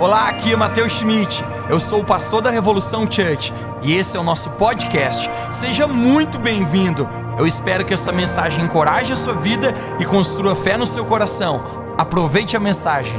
[0.00, 1.44] Olá, aqui é Matheus Schmidt.
[1.68, 5.28] Eu sou o pastor da Revolução Church e esse é o nosso podcast.
[5.52, 7.06] Seja muito bem-vindo.
[7.38, 11.94] Eu espero que essa mensagem encoraje a sua vida e construa fé no seu coração.
[11.98, 13.12] Aproveite a mensagem.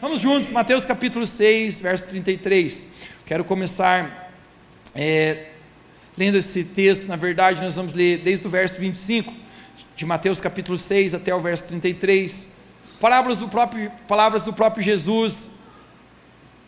[0.00, 2.86] Vamos juntos, Mateus capítulo 6, verso 33.
[3.26, 4.30] Quero começar
[4.94, 5.46] é,
[6.16, 7.08] lendo esse texto.
[7.08, 9.42] Na verdade, nós vamos ler desde o verso 25
[9.94, 12.48] de Mateus capítulo 6 até o verso 33,
[13.00, 15.50] parábolas do próprio, palavras do próprio Jesus,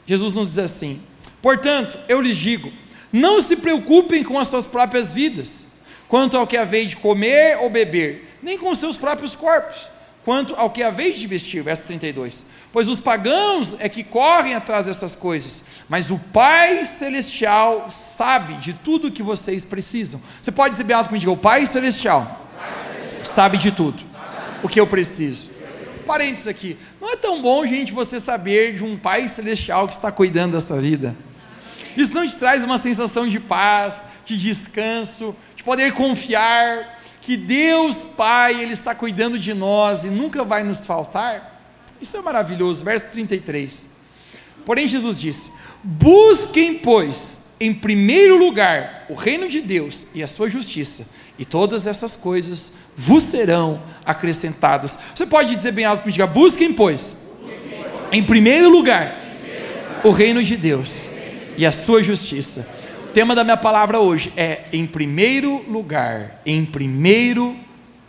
[0.07, 1.03] Jesus nos diz assim:
[1.41, 2.73] Portanto, eu lhes digo,
[3.13, 5.69] não se preocupem com as suas próprias vidas,
[6.09, 9.89] quanto ao que haveis de comer ou beber, nem com os seus próprios corpos,
[10.25, 11.63] quanto ao que haveis de vestir.
[11.63, 12.47] Verso 32.
[12.73, 18.73] Pois os pagãos é que correm atrás dessas coisas, mas o Pai Celestial sabe de
[18.73, 20.21] tudo o que vocês precisam.
[20.43, 22.44] Você pode dizer bem alto comigo, o Pai Celestial
[23.29, 24.03] sabe de tudo
[24.63, 25.51] o que eu preciso.
[26.07, 30.13] Parênteses aqui, não é tão bom, gente, você saber de um Pai Celestial que está
[30.13, 31.17] cuidando da sua vida.
[31.97, 38.05] Isso não te traz uma sensação de paz, de descanso, de poder confiar que Deus
[38.05, 41.61] Pai, Ele está cuidando de nós e nunca vai nos faltar?
[42.01, 42.85] Isso é maravilhoso.
[42.85, 43.89] Verso 33.
[44.67, 50.51] Porém, Jesus disse: Busquem, pois, em primeiro lugar o reino de Deus e a sua
[50.51, 54.99] justiça, e todas essas coisas vos serão acrescentadas.
[55.15, 57.17] Você pode dizer bem alto comigo, diga, busquem, pois,
[58.13, 59.19] em primeiro lugar,
[60.05, 61.11] o reino de Deus
[61.57, 62.69] e a sua justiça.
[63.09, 67.57] O tema da minha palavra hoje é em primeiro lugar, em primeiro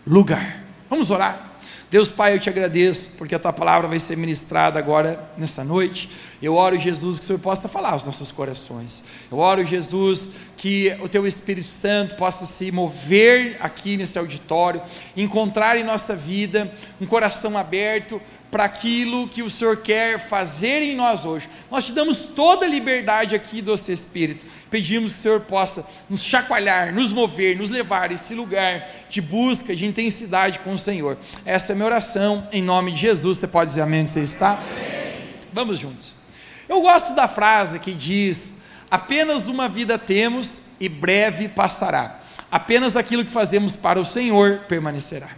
[0.06, 0.64] lugar.
[0.90, 1.54] Vamos orar.
[1.90, 6.10] Deus Pai, eu te agradeço porque a tua palavra vai ser ministrada agora nessa noite.
[6.42, 9.04] Eu oro, Jesus, que o Senhor possa falar aos nossos corações.
[9.32, 14.82] Eu oro, Jesus, que o teu Espírito Santo possa se mover aqui nesse auditório,
[15.16, 18.22] encontrar em nossa vida um coração aberto
[18.56, 21.50] para aquilo que o Senhor quer fazer em nós hoje.
[21.70, 24.46] Nós te damos toda a liberdade aqui do seu Espírito.
[24.72, 29.20] Pedimos que o Senhor possa nos chacoalhar, nos mover, nos levar a esse lugar de
[29.20, 31.18] busca, de intensidade com o Senhor.
[31.46, 33.40] Essa é a minha oração, em nome de Jesus.
[33.40, 34.54] Você pode dizer amém onde você está?
[34.54, 35.26] Amém.
[35.52, 36.16] Vamos juntos.
[36.68, 38.56] Eu gosto da frase que diz:
[38.90, 42.20] apenas uma vida temos e breve passará.
[42.52, 45.30] Apenas aquilo que fazemos para o Senhor permanecerá.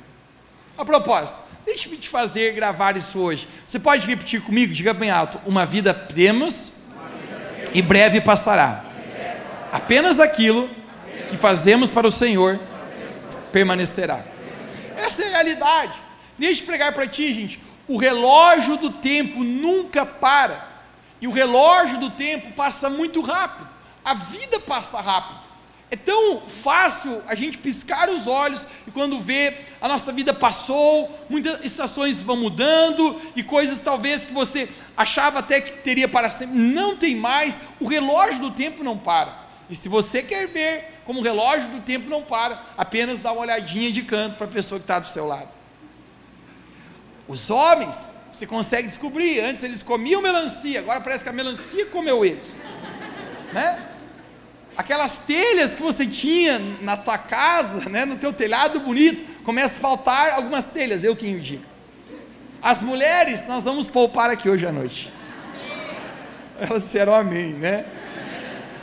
[0.77, 3.45] A propósito, Deixe-me te fazer gravar isso hoje.
[3.67, 4.73] Você pode repetir comigo?
[4.73, 6.77] Diga bem alto: Uma vida temos
[7.73, 8.85] e breve passará.
[9.69, 10.69] Apenas aquilo
[11.27, 12.57] que fazemos para o Senhor
[13.51, 14.23] permanecerá.
[14.95, 15.99] Essa é a realidade.
[16.39, 17.59] Deixa eu pregar para ti, gente.
[17.85, 20.66] O relógio do tempo nunca para.
[21.21, 23.67] E o relógio do tempo passa muito rápido.
[24.03, 25.47] A vida passa rápido.
[25.89, 31.09] É tão fácil a gente piscar os olhos e quando vê a nossa vida passou,
[31.29, 34.67] muitas estações vão mudando e coisas talvez que você
[34.97, 39.47] achava até que teria para sempre, não tem mais, o relógio do tempo não para.
[39.69, 43.41] E se você quer ver como o relógio do tempo não para, apenas dá uma
[43.41, 45.47] olhadinha de canto para a pessoa que está do seu lado.
[47.29, 52.23] Os homens, você consegue descobrir, antes eles comiam melancia, agora parece que a melancia comeu
[52.23, 52.63] eles.
[53.53, 53.87] Né?
[54.77, 59.81] aquelas telhas que você tinha na tua casa, né, no teu telhado bonito, começa a
[59.81, 61.65] faltar algumas telhas, eu quem o digo.
[62.61, 65.11] As mulheres, nós vamos poupar aqui hoje à noite.
[66.59, 67.85] Elas disseram amém, né?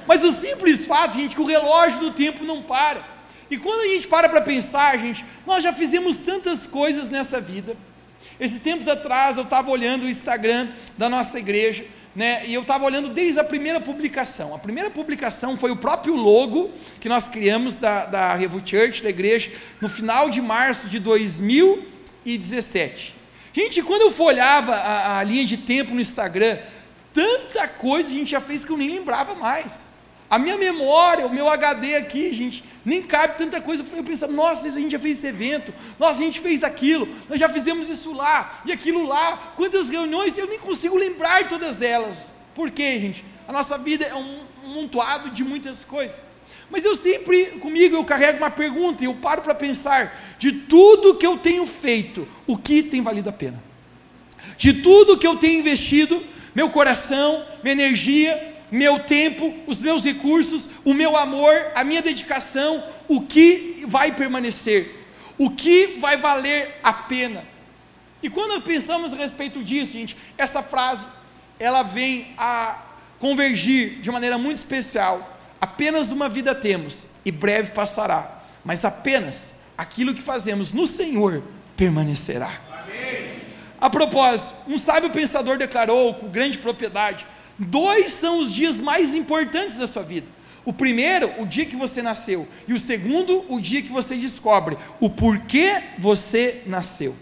[0.06, 3.02] Mas o simples fato, gente, que o relógio do tempo não para.
[3.50, 7.76] E quando a gente para para pensar, gente, nós já fizemos tantas coisas nessa vida.
[8.38, 10.68] Esses tempos atrás eu estava olhando o Instagram
[10.98, 11.84] da nossa igreja
[12.14, 14.54] né, e eu estava olhando desde a primeira publicação.
[14.54, 19.50] A primeira publicação foi o próprio logo que nós criamos da, da Church, da igreja,
[19.80, 23.14] no final de março de 2017.
[23.52, 26.58] Gente, quando eu folhava a, a linha de tempo no Instagram,
[27.12, 29.92] tanta coisa a gente já fez que eu nem lembrava mais.
[30.34, 33.84] A minha memória, o meu HD aqui, gente, nem cabe tanta coisa.
[33.94, 37.38] Eu pensava, nossa, a gente já fez esse evento, nossa, a gente fez aquilo, nós
[37.38, 42.34] já fizemos isso lá, e aquilo lá, quantas reuniões, eu nem consigo lembrar todas elas.
[42.52, 43.24] Por quê, gente?
[43.46, 46.24] A nossa vida é um montoado de muitas coisas.
[46.68, 51.14] Mas eu sempre, comigo, eu carrego uma pergunta e eu paro para pensar: de tudo
[51.14, 53.62] que eu tenho feito, o que tem valido a pena?
[54.56, 56.20] De tudo que eu tenho investido,
[56.52, 62.82] meu coração, minha energia, meu tempo, os meus recursos, o meu amor, a minha dedicação,
[63.06, 65.06] o que vai permanecer,
[65.38, 67.44] o que vai valer a pena.
[68.22, 71.06] E quando pensamos a respeito disso, gente, essa frase,
[71.58, 72.82] ela vem a
[73.18, 75.38] convergir de maneira muito especial.
[75.60, 81.42] Apenas uma vida temos e breve passará, mas apenas aquilo que fazemos no Senhor
[81.76, 82.50] permanecerá.
[83.80, 87.26] A propósito, um sábio pensador declarou com grande propriedade:
[87.58, 90.26] dois são os dias mais importantes da sua vida.
[90.64, 94.78] O primeiro, o dia que você nasceu, e o segundo, o dia que você descobre
[94.98, 97.14] o porquê você nasceu.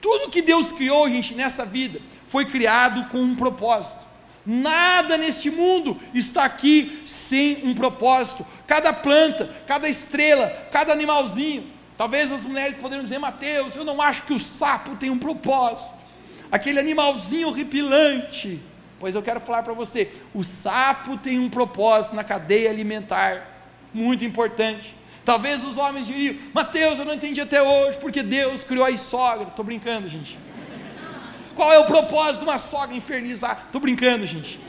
[0.00, 4.06] Tudo que Deus criou, gente, nessa vida, foi criado com um propósito.
[4.46, 8.46] Nada neste mundo está aqui sem um propósito.
[8.66, 11.64] Cada planta, cada estrela, cada animalzinho.
[11.98, 15.90] Talvez as mulheres poderiam dizer, Mateus, eu não acho que o sapo tem um propósito.
[16.50, 18.60] Aquele animalzinho horripilante.
[18.98, 23.46] Pois eu quero falar para você: o sapo tem um propósito na cadeia alimentar,
[23.92, 24.94] muito importante.
[25.24, 29.48] Talvez os homens diriam, Mateus, eu não entendi até hoje, porque Deus criou a sogra.
[29.48, 30.38] Estou brincando, gente.
[31.54, 33.62] Qual é o propósito de uma sogra infernizar?
[33.66, 34.60] Estou brincando, gente.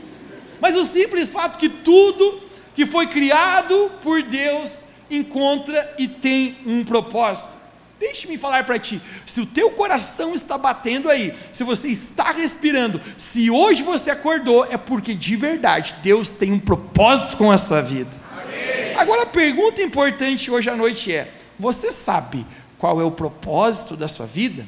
[0.60, 2.42] Mas o simples fato que tudo
[2.74, 7.57] que foi criado por Deus encontra e tem um propósito.
[7.98, 13.00] Deixe-me falar para ti, se o teu coração está batendo aí, se você está respirando,
[13.16, 17.82] se hoje você acordou, é porque de verdade Deus tem um propósito com a sua
[17.82, 18.10] vida.
[18.30, 18.94] Amém.
[18.94, 22.46] Agora a pergunta importante hoje à noite é: você sabe
[22.78, 24.64] qual é o propósito da sua vida?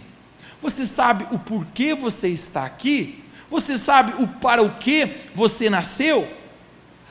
[0.61, 3.25] Você sabe o porquê você está aqui?
[3.49, 6.29] Você sabe o para o que você nasceu?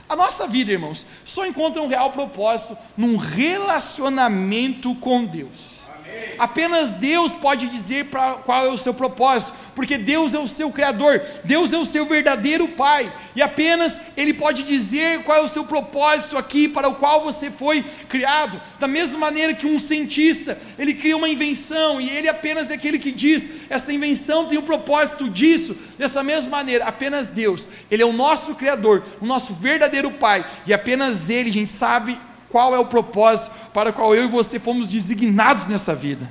[0.07, 5.88] A nossa vida, irmãos, só encontra um real propósito num relacionamento com Deus.
[6.37, 10.71] Apenas Deus pode dizer pra, qual é o seu propósito, porque Deus é o seu
[10.71, 15.47] Criador, Deus é o seu verdadeiro Pai, e apenas Ele pode dizer qual é o
[15.47, 18.61] seu propósito aqui para o qual você foi criado.
[18.79, 22.99] Da mesma maneira que um cientista, ele cria uma invenção e ele apenas é aquele
[22.99, 25.75] que diz: essa invenção tem o propósito disso.
[25.97, 30.73] Dessa mesma maneira, apenas Deus, Ele é o nosso Criador, o nosso verdadeiro Pai, e
[30.73, 32.17] apenas Ele, a gente sabe
[32.49, 36.29] qual é o propósito para o qual eu e você fomos designados nessa vida.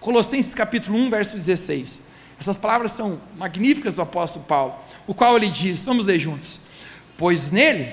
[0.00, 2.02] Colossenses capítulo 1, verso 16.
[2.38, 4.74] Essas palavras são magníficas do apóstolo Paulo,
[5.06, 6.60] o qual ele diz, vamos ler juntos:
[7.16, 7.92] Pois nele,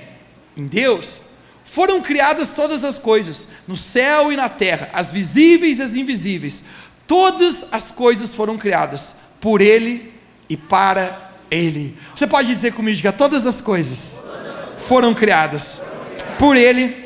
[0.55, 1.21] em Deus,
[1.63, 6.63] foram criadas todas as coisas, no céu e na terra, as visíveis e as invisíveis.
[7.07, 10.13] Todas as coisas foram criadas por ele
[10.49, 11.97] e para ele.
[12.15, 14.21] Você pode dizer comigo, diga, todas as coisas
[14.87, 15.81] foram criadas
[16.41, 17.05] por Ele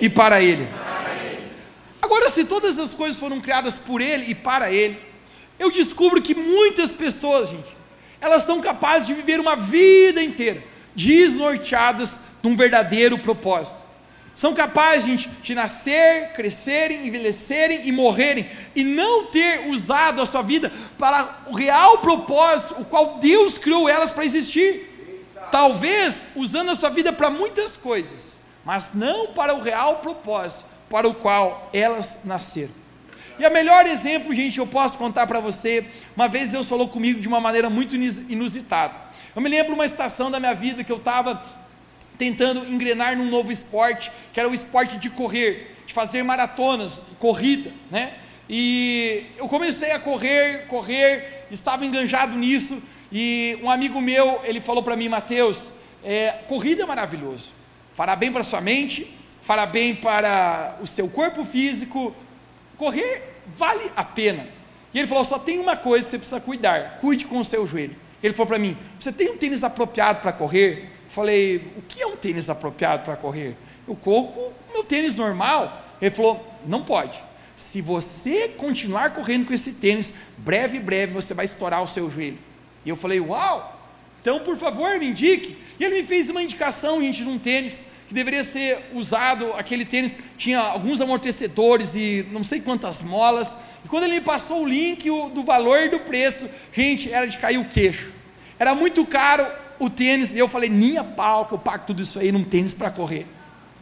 [0.00, 0.64] e para Ele.
[2.00, 4.96] Agora, se todas as coisas foram criadas por Ele e para Ele,
[5.58, 7.76] eu descubro que muitas pessoas, gente,
[8.20, 10.62] elas são capazes de viver uma vida inteira
[10.94, 13.76] desnorteadas de um verdadeiro propósito.
[14.36, 20.42] São capazes, gente, de nascer, crescerem, envelhecerem e morrerem, e não ter usado a sua
[20.42, 24.86] vida para o real propósito, o qual Deus criou elas para existir.
[25.50, 31.08] Talvez usando a sua vida para muitas coisas, mas não para o real propósito para
[31.08, 32.80] o qual elas nasceram.
[33.38, 37.20] E o melhor exemplo, gente, eu posso contar para você, uma vez Deus falou comigo
[37.20, 38.92] de uma maneira muito inusitada.
[39.34, 41.42] Eu me lembro uma estação da minha vida que eu estava
[42.18, 47.72] tentando engrenar num novo esporte, que era o esporte de correr, de fazer maratonas, corrida,
[47.90, 48.12] né?
[48.46, 54.82] E eu comecei a correr, correr, estava enganjado nisso, e um amigo meu, ele falou
[54.82, 55.72] para mim, Mateus,
[56.04, 57.52] é, corrida é maravilhoso,
[57.94, 59.06] fará bem para sua mente,
[59.42, 62.14] fará bem para o seu corpo físico.
[62.76, 64.46] Correr vale a pena.
[64.92, 67.66] E ele falou: só tem uma coisa que você precisa cuidar: cuide com o seu
[67.66, 67.96] joelho.
[68.22, 70.90] Ele falou para mim: você tem um tênis apropriado para correr?
[71.04, 73.56] Eu falei: o que é um tênis apropriado para correr?
[73.86, 75.84] Eu corro com o meu tênis normal.
[76.00, 77.22] Ele falou: não pode.
[77.56, 82.38] Se você continuar correndo com esse tênis, breve, breve você vai estourar o seu joelho.
[82.84, 83.79] E eu falei: uau!
[84.20, 85.56] Então, por favor, me indique.
[85.78, 89.52] E ele me fez uma indicação, gente, de um tênis que deveria ser usado.
[89.54, 93.58] Aquele tênis tinha alguns amortecedores e não sei quantas molas.
[93.84, 97.38] E quando ele me passou o link do valor e do preço, gente, era de
[97.38, 98.12] cair o queixo.
[98.58, 99.46] Era muito caro
[99.78, 100.34] o tênis.
[100.34, 103.26] E eu falei, minha pau, que eu pago tudo isso aí num tênis para correr.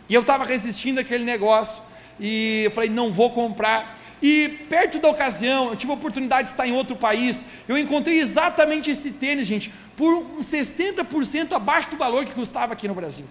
[0.08, 1.82] E eu estava resistindo àquele negócio.
[2.20, 3.97] E eu falei, não vou comprar.
[4.20, 8.18] E perto da ocasião, eu tive a oportunidade de estar em outro país, eu encontrei
[8.18, 13.24] exatamente esse tênis, gente, por uns 60% abaixo do valor que custava aqui no Brasil.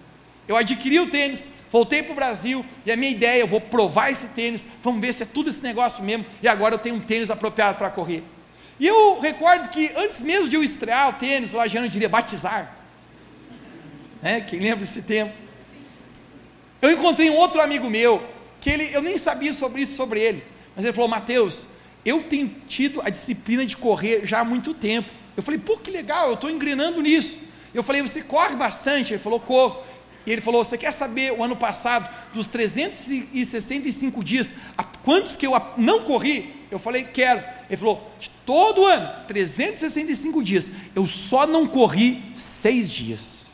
[0.46, 4.10] Eu adquiri o tênis, voltei para o Brasil e a minha ideia, eu vou provar
[4.10, 7.00] esse tênis, vamos ver se é tudo esse negócio mesmo, e agora eu tenho um
[7.00, 8.24] tênis apropriado para correr.
[8.80, 12.76] E eu recordo que antes mesmo de eu estrear o tênis, o Lagiano diria batizar.
[14.22, 14.40] Né?
[14.40, 15.32] Quem lembra desse tempo?
[16.80, 18.24] Eu encontrei um outro amigo meu,
[18.60, 20.44] que ele, eu nem sabia sobre isso sobre ele.
[20.78, 21.66] Mas ele falou: Mateus,
[22.04, 25.10] eu tenho tido a disciplina de correr já há muito tempo.
[25.36, 27.36] Eu falei: pô, que legal, eu estou engrenando nisso.
[27.74, 29.12] Eu falei: você corre bastante?
[29.12, 29.82] Ele falou: corro.
[30.24, 34.54] E ele falou: Você quer saber o ano passado, dos 365 dias,
[35.02, 36.54] quantos que eu não corri?
[36.70, 37.42] Eu falei, quero.
[37.68, 38.10] Ele falou,
[38.46, 40.70] todo ano, 365 dias.
[40.94, 43.50] Eu só não corri seis dias.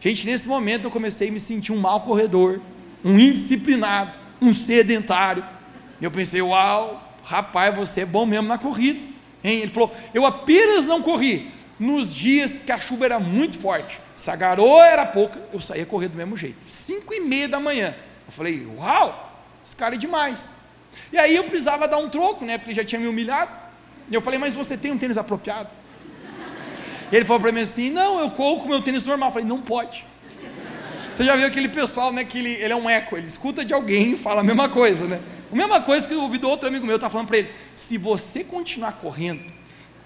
[0.00, 2.60] Gente, nesse momento eu comecei a me sentir um mau corredor,
[3.04, 5.44] um indisciplinado, um sedentário.
[6.04, 9.00] Eu pensei, uau, rapaz, você é bom mesmo na corrida.
[9.42, 9.60] Hein?
[9.60, 13.98] Ele falou, eu apenas não corri nos dias que a chuva era muito forte.
[14.14, 16.58] Se a garoa era pouca, eu saía correr do mesmo jeito.
[16.66, 17.94] Cinco e meia da manhã.
[18.26, 19.32] Eu falei, uau,
[19.64, 20.54] esse cara é demais.
[21.10, 22.58] E aí eu precisava dar um troco, né?
[22.58, 23.50] Porque ele já tinha me humilhado.
[24.10, 25.70] E eu falei, mas você tem um tênis apropriado?
[27.10, 29.30] E ele falou para mim assim: não, eu corro com meu tênis normal.
[29.30, 30.04] Eu falei, não pode.
[31.16, 32.24] Você já viu aquele pessoal, né?
[32.24, 35.06] Que ele, ele é um eco, ele escuta de alguém e fala a mesma coisa,
[35.06, 35.20] né?
[35.54, 37.96] A mesma coisa que eu ouvi do outro amigo meu, tá falando para ele: se
[37.96, 39.52] você continuar correndo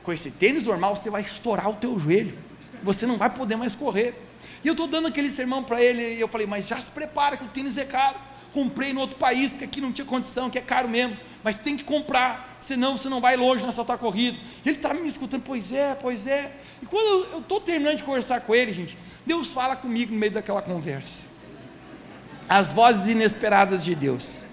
[0.02, 2.38] com esse tênis normal, você vai estourar o teu joelho.
[2.82, 4.14] Você não vai poder mais correr.
[4.62, 7.36] E eu estou dando aquele sermão para ele, e eu falei, mas já se prepara
[7.36, 8.16] que o tênis é caro
[8.52, 11.76] comprei no outro país, porque aqui não tinha condição, que é caro mesmo, mas tem
[11.76, 14.38] que comprar, senão você não vai longe nessa tua corrida.
[14.64, 16.56] E ele está me escutando, pois é, pois é.
[16.82, 20.32] E quando eu estou terminando de conversar com ele, gente, Deus fala comigo no meio
[20.32, 21.26] daquela conversa.
[22.48, 24.47] As vozes inesperadas de Deus.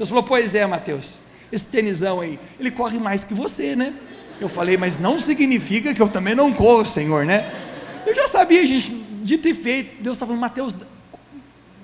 [0.00, 1.20] Deus falou, pois é, Mateus,
[1.52, 3.92] esse tenisão aí, ele corre mais que você, né?
[4.40, 7.52] Eu falei, mas não significa que eu também não corro, Senhor, né?
[8.06, 8.92] Eu já sabia, gente,
[9.22, 10.02] dito e feito.
[10.02, 10.74] Deus estava falando, Mateus,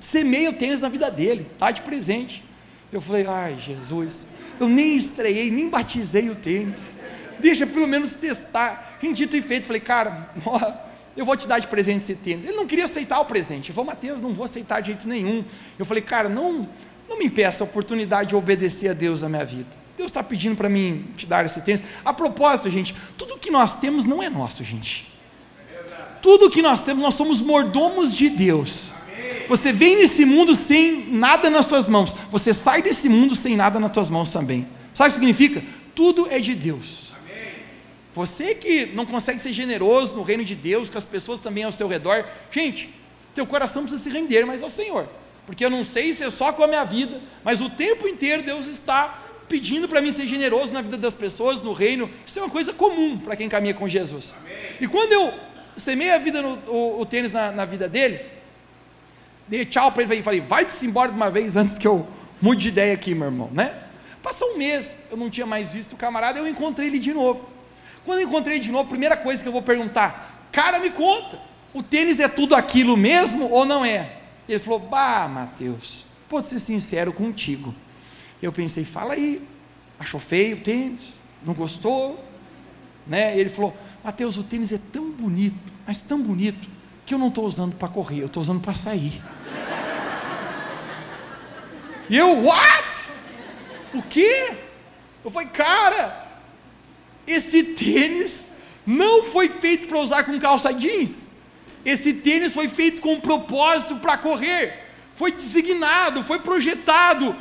[0.01, 2.43] semeia o tênis na vida dele, está de presente.
[2.91, 6.99] Eu falei, ai Jesus, eu nem estreiei, nem batizei o tênis,
[7.39, 8.97] deixa pelo menos testar.
[9.03, 10.31] Gente, dito e feito, falei, cara,
[11.15, 12.47] eu vou te dar de presente esse tênis.
[12.47, 15.45] Ele não queria aceitar o presente, ele falou, Mateus, não vou aceitar de jeito nenhum.
[15.79, 16.67] Eu falei, cara, não,
[17.09, 19.69] não me impeça a oportunidade de obedecer a Deus na minha vida.
[19.97, 21.83] Deus está pedindo para mim te dar esse tênis.
[22.05, 25.11] A propósito, gente, tudo que nós temos não é nosso, gente.
[26.21, 28.93] Tudo que nós temos, nós somos mordomos de Deus.
[29.49, 32.15] Você vem nesse mundo sem nada nas suas mãos.
[32.31, 34.67] Você sai desse mundo sem nada nas suas mãos também.
[34.93, 35.65] Sabe o que significa?
[35.95, 37.07] Tudo é de Deus.
[38.15, 41.73] Você que não consegue ser generoso no reino de Deus, com as pessoas também ao
[41.73, 42.89] seu redor, gente,
[43.35, 45.07] teu coração precisa se render mais ao Senhor.
[45.47, 48.43] Porque eu não sei se é só com a minha vida, mas o tempo inteiro
[48.43, 52.11] Deus está pedindo para mim ser generoso na vida das pessoas, no reino.
[52.27, 54.37] Isso é uma coisa comum para quem caminha com Jesus.
[54.41, 54.57] Amém.
[54.81, 55.33] E quando eu
[55.77, 58.37] semei a vida no, o, o tênis na, na vida dele,
[59.49, 62.07] Dei tchau para ele e falei, vai-se embora de uma vez antes que eu
[62.43, 63.73] mude de ideia aqui, meu irmão, né?
[64.21, 67.49] Passou um mês, eu não tinha mais visto o camarada, eu encontrei ele de novo.
[68.05, 71.39] Quando eu encontrei de novo, a primeira coisa que eu vou perguntar, cara, me conta,
[71.73, 74.16] o tênis é tudo aquilo mesmo ou não é?
[74.49, 77.75] Ele falou, bah, Mateus, posso ser sincero contigo.
[78.41, 79.43] Eu pensei, fala aí,
[79.99, 81.21] achou feio o tênis?
[81.45, 82.25] Não gostou?
[83.07, 83.39] Né?
[83.39, 86.69] Ele falou, Mateus, o tênis é tão bonito, mas tão bonito,
[87.05, 89.23] que eu não estou usando para correr, eu estou usando para sair.
[92.09, 93.09] E eu, what?
[93.95, 94.53] O quê?
[95.25, 96.25] Eu falei, cara,
[97.27, 98.53] esse tênis
[98.87, 101.33] não foi feito para usar com calça jeans.
[101.87, 104.87] Esse tênis foi feito com um propósito para correr.
[105.15, 107.35] Foi designado, foi projetado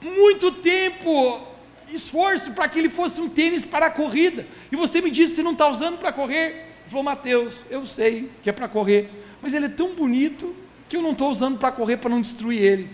[0.00, 1.40] muito tempo,
[1.92, 4.46] esforço para que ele fosse um tênis para a corrida.
[4.70, 6.46] E você me disse você não está usando para correr.
[6.50, 9.10] Ele falou, Mateus, eu sei que é para correr,
[9.42, 10.54] mas ele é tão bonito
[10.88, 12.88] que eu não estou usando para correr para não destruir ele.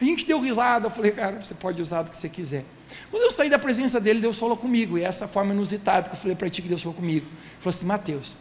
[0.00, 2.64] A gente deu risada, eu falei, cara, você pode usar do que você quiser.
[3.08, 6.18] Quando eu saí da presença dele, Deus falou comigo, e essa forma inusitada que eu
[6.18, 7.24] falei para ti que Deus falou comigo.
[7.26, 8.36] Ele falou assim, Mateus,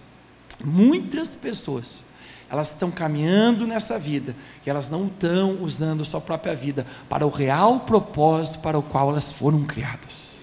[0.63, 2.03] muitas pessoas,
[2.49, 4.35] elas estão caminhando nessa vida,
[4.65, 9.09] e elas não estão usando sua própria vida para o real propósito para o qual
[9.09, 10.35] elas foram criadas.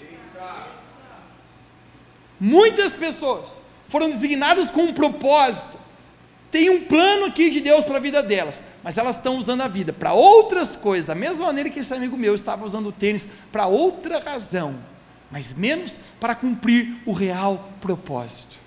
[2.38, 5.76] Muitas pessoas foram designadas com um propósito,
[6.52, 9.68] tem um plano aqui de Deus para a vida delas, mas elas estão usando a
[9.68, 13.26] vida para outras coisas, da mesma maneira que esse amigo meu estava usando o tênis
[13.50, 14.74] para outra razão,
[15.30, 18.61] mas menos para cumprir o real propósito.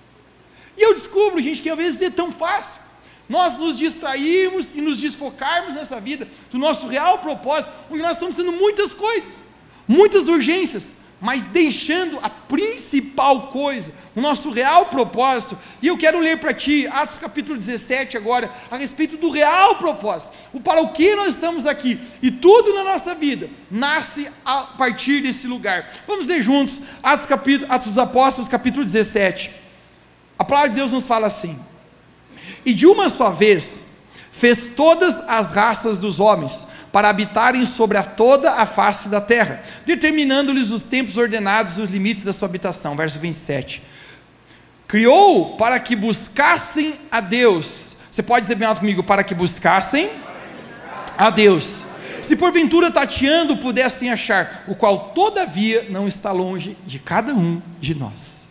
[0.78, 2.86] E eu descubro, gente, que às vezes é tão fácil
[3.28, 8.36] nós nos distrairmos e nos desfocarmos nessa vida do nosso real propósito, onde nós estamos
[8.36, 9.44] sendo muitas coisas,
[9.88, 15.58] muitas urgências, mas deixando a principal coisa, o nosso real propósito.
[15.82, 20.36] E eu quero ler para ti, Atos capítulo 17, agora, a respeito do real propósito,
[20.54, 22.00] o para o que nós estamos aqui.
[22.22, 25.92] E tudo na nossa vida nasce a partir desse lugar.
[26.06, 29.65] Vamos ler juntos, Atos, capítulo, Atos dos Apóstolos, capítulo 17.
[30.38, 31.58] A palavra de Deus nos fala assim:
[32.66, 33.86] E de uma só vez
[34.32, 39.64] fez todas as raças dos homens para habitarem sobre a toda a face da terra,
[39.86, 42.96] determinando-lhes os tempos ordenados e os limites da sua habitação.
[42.96, 43.82] Verso 27.
[44.88, 47.98] Criou para que buscassem a Deus.
[48.12, 50.10] Você pode dizer bem alto comigo, para que buscassem
[51.18, 51.82] a Deus,
[52.22, 57.94] se porventura tateando pudessem achar, o qual todavia não está longe de cada um de
[57.94, 58.45] nós.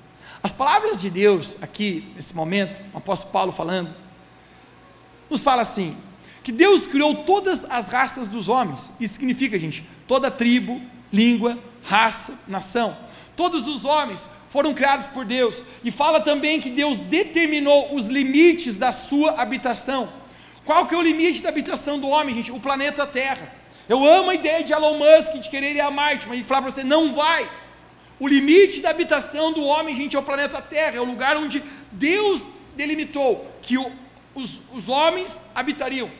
[0.44, 3.94] As palavras de Deus aqui, nesse momento, o apóstolo Paulo falando,
[5.30, 5.96] nos fala assim:
[6.42, 8.92] que Deus criou todas as raças dos homens.
[9.00, 12.94] Isso significa, gente, toda tribo, língua, raça, nação.
[13.34, 15.64] Todos os homens foram criados por Deus.
[15.82, 20.10] E fala também que Deus determinou os limites da sua habitação.
[20.66, 22.52] Qual que é o limite da habitação do homem, gente?
[22.52, 23.50] O planeta Terra.
[23.88, 26.60] Eu amo a ideia de Elon Musk de querer ir a Marte, mas ele fala
[26.60, 27.48] para você, não vai.
[28.18, 31.62] O limite da habitação do homem, gente, é o planeta Terra, é o lugar onde
[31.90, 33.90] Deus delimitou que o,
[34.34, 36.10] os, os homens habitariam.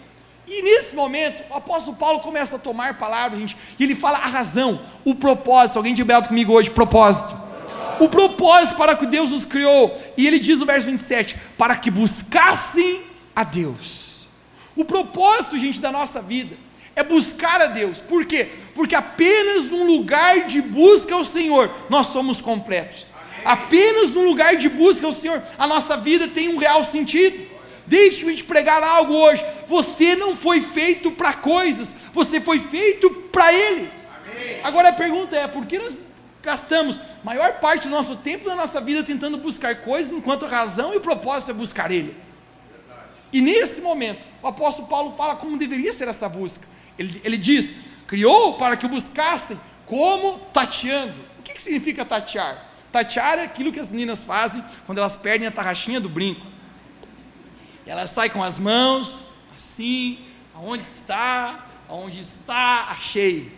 [0.46, 4.26] E nesse momento, o apóstolo Paulo começa a tomar palavras, gente, e ele fala a
[4.26, 5.76] razão, o propósito.
[5.78, 7.34] Alguém de Beto comigo hoje, propósito.
[8.00, 9.96] O propósito para que Deus os criou.
[10.16, 13.02] E ele diz no verso 27: para que buscassem
[13.34, 14.26] a Deus.
[14.76, 16.56] O propósito, gente, da nossa vida
[16.96, 18.00] é buscar a Deus.
[18.00, 18.48] Por quê?
[18.74, 23.12] Porque apenas num lugar de busca ao Senhor nós somos completos.
[23.44, 27.54] Apenas num lugar de busca ao Senhor a nossa vida tem um real sentido.
[27.86, 29.44] Deixe-me te pregar algo hoje.
[29.66, 33.90] Você não foi feito para coisas, você foi feito para Ele.
[34.22, 34.60] Amém.
[34.62, 35.96] Agora a pergunta é: por que nós
[36.42, 40.94] gastamos maior parte do nosso tempo da nossa vida tentando buscar coisas, enquanto a razão
[40.94, 42.16] e o propósito é buscar Ele?
[43.32, 46.68] E nesse momento, o apóstolo Paulo fala como deveria ser essa busca.
[46.98, 47.74] Ele, ele diz:
[48.06, 51.20] criou para que o buscassem como tateando.
[51.38, 52.72] O que, que significa tatear?
[52.90, 56.46] Tatear é aquilo que as meninas fazem quando elas perdem a tarraxinha do brinco.
[57.86, 60.18] Ela sai com as mãos, assim,
[60.54, 63.52] aonde está, aonde está, achei.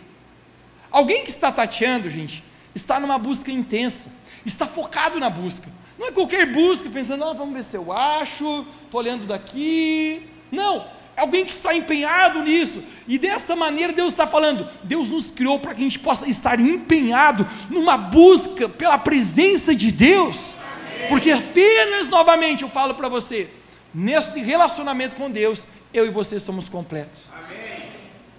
[0.91, 4.11] Alguém que está tateando, gente, está numa busca intensa,
[4.45, 5.69] está focado na busca.
[5.97, 10.29] Não é qualquer busca, pensando, ah, vamos ver se eu acho, estou olhando daqui.
[10.51, 10.85] Não,
[11.17, 12.83] alguém que está empenhado nisso.
[13.07, 16.59] E dessa maneira Deus está falando, Deus nos criou para que a gente possa estar
[16.59, 20.55] empenhado numa busca pela presença de Deus.
[21.09, 23.49] Porque apenas novamente eu falo para você,
[23.93, 27.21] nesse relacionamento com Deus, eu e você somos completos.
[27.31, 27.89] Amém.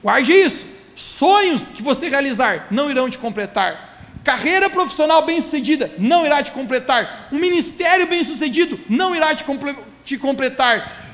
[0.03, 0.65] Guarde isso.
[0.95, 3.89] Sonhos que você realizar não irão te completar.
[4.25, 7.29] Carreira profissional bem-sucedida não irá te completar.
[7.33, 11.08] Um ministério bem-sucedido não irá te, comple te completar.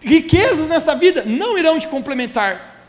[0.00, 2.84] Riquezas nessa vida não irão te complementar.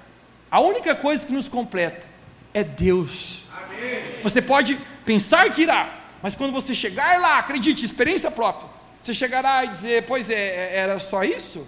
[0.50, 2.08] A única coisa que nos completa
[2.54, 3.46] é Deus.
[3.52, 4.22] Amém.
[4.24, 8.70] Você pode pensar que irá, mas quando você chegar lá, acredite, experiência própria,
[9.00, 11.68] você chegará e dizer: Pois é, é, era só isso?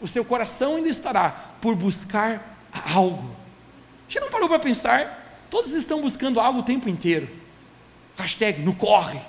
[0.00, 2.58] O seu coração ainda estará por buscar
[2.94, 3.34] algo.
[4.08, 5.44] Você não parou para pensar?
[5.50, 7.28] Todos estão buscando algo o tempo inteiro.
[8.16, 9.20] Hashtag no corre,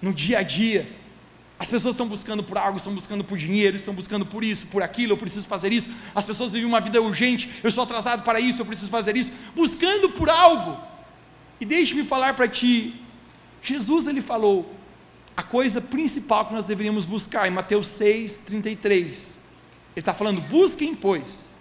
[0.00, 0.88] no dia a dia.
[1.58, 4.82] As pessoas estão buscando por algo, estão buscando por dinheiro, estão buscando por isso, por
[4.82, 5.88] aquilo, eu preciso fazer isso.
[6.14, 9.30] As pessoas vivem uma vida urgente, eu sou atrasado para isso, eu preciso fazer isso,
[9.54, 10.78] buscando por algo.
[11.60, 13.00] E deixe-me falar para ti,
[13.62, 14.74] Jesus ele falou:
[15.36, 19.38] a coisa principal que nós deveríamos buscar, em Mateus 6, 33.
[19.96, 21.56] Ele está falando, busquem, pois.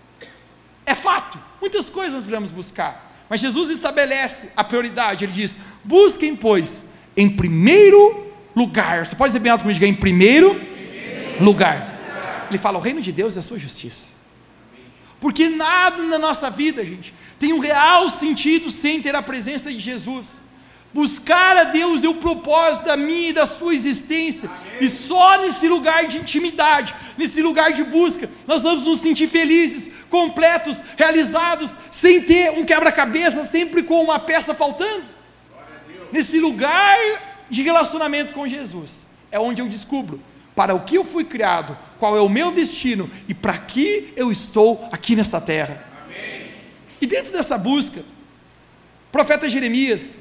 [0.86, 3.12] É fato, muitas coisas nós devemos buscar.
[3.30, 9.06] Mas Jesus estabelece a prioridade, ele diz: busquem, pois, em primeiro lugar.
[9.06, 11.76] Você pode dizer bem alto comigo, em primeiro, primeiro lugar.
[11.76, 12.48] lugar.
[12.50, 14.14] Ele fala: o reino de Deus é a sua justiça.
[15.20, 19.80] Porque nada na nossa vida, gente, tem um real sentido sem ter a presença de
[19.80, 20.44] Jesus
[20.94, 24.78] buscar a Deus é o propósito da minha e da sua existência, Amém.
[24.82, 29.92] e só nesse lugar de intimidade, nesse lugar de busca, nós vamos nos sentir felizes,
[30.10, 35.06] completos, realizados, sem ter um quebra-cabeça, sempre com uma peça faltando.
[36.12, 36.96] Nesse lugar
[37.50, 40.22] de relacionamento com Jesus, é onde eu descubro
[40.56, 44.32] para o que eu fui criado, qual é o meu destino e para que eu
[44.32, 45.84] estou aqui nessa terra.
[46.06, 46.52] Amém.
[47.02, 50.16] E dentro dessa busca, o profeta Jeremias,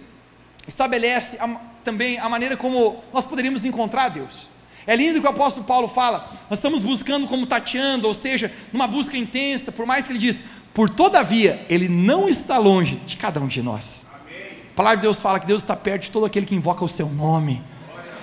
[0.67, 1.49] estabelece a,
[1.85, 4.49] também a maneira como nós poderíamos encontrar Deus.
[4.87, 8.87] É lindo que o apóstolo Paulo fala, nós estamos buscando como tateando, ou seja, numa
[8.87, 10.43] busca intensa, por mais que ele diz,
[10.75, 14.07] por todavia, ele não está longe de cada um de nós.
[14.73, 16.89] A palavra de Deus fala que Deus está perto de todo aquele que invoca o
[16.89, 17.63] seu nome.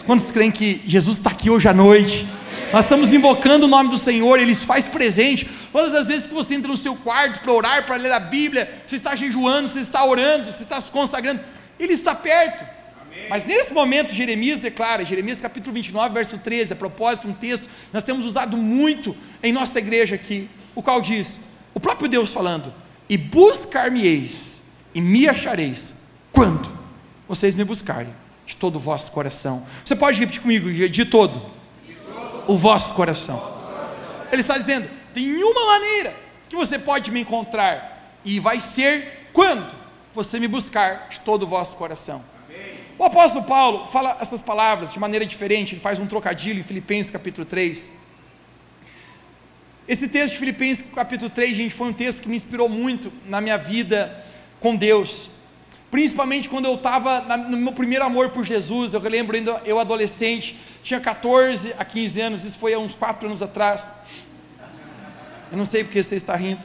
[0.04, 2.28] Quantos creem que Jesus está aqui hoje à noite?
[2.74, 5.48] Nós estamos invocando o nome do Senhor, Ele se faz presente.
[5.72, 8.82] Todas as vezes que você entra no seu quarto para orar, para ler a Bíblia,
[8.88, 11.40] você está jejuando, você está orando, você está se consagrando,
[11.80, 12.66] ele está perto.
[13.00, 13.28] Amém.
[13.30, 18.04] Mas nesse momento, Jeremias declara, Jeremias capítulo 29, verso 13, a propósito, um texto nós
[18.04, 21.42] temos usado muito em nossa igreja aqui, o qual diz:
[21.76, 22.74] o próprio Deus falando,
[23.08, 24.64] e buscar-me-eis,
[24.96, 25.99] e me achareis,
[26.40, 26.72] quando
[27.28, 28.14] vocês me buscarem
[28.46, 29.68] de todo o vosso coração.
[29.84, 31.52] Você pode repetir comigo, de todo,
[31.86, 33.44] de todo o vosso coração.
[34.32, 36.16] Ele está dizendo: tem uma maneira
[36.48, 39.70] que você pode me encontrar e vai ser quando
[40.14, 42.24] você me buscar de todo o vosso coração.
[42.98, 47.12] O apóstolo Paulo fala essas palavras de maneira diferente, ele faz um trocadilho em Filipenses
[47.12, 47.90] capítulo 3.
[49.86, 53.42] Esse texto de Filipenses capítulo 3, gente, foi um texto que me inspirou muito na
[53.42, 54.24] minha vida
[54.62, 55.32] com Deus.
[55.92, 60.56] Principalmente quando eu estava no meu primeiro amor por Jesus, eu lembro ainda eu adolescente,
[60.84, 63.92] tinha 14 a 15 anos, isso foi há uns 4 anos atrás.
[65.52, 66.62] Eu não sei porque você está rindo.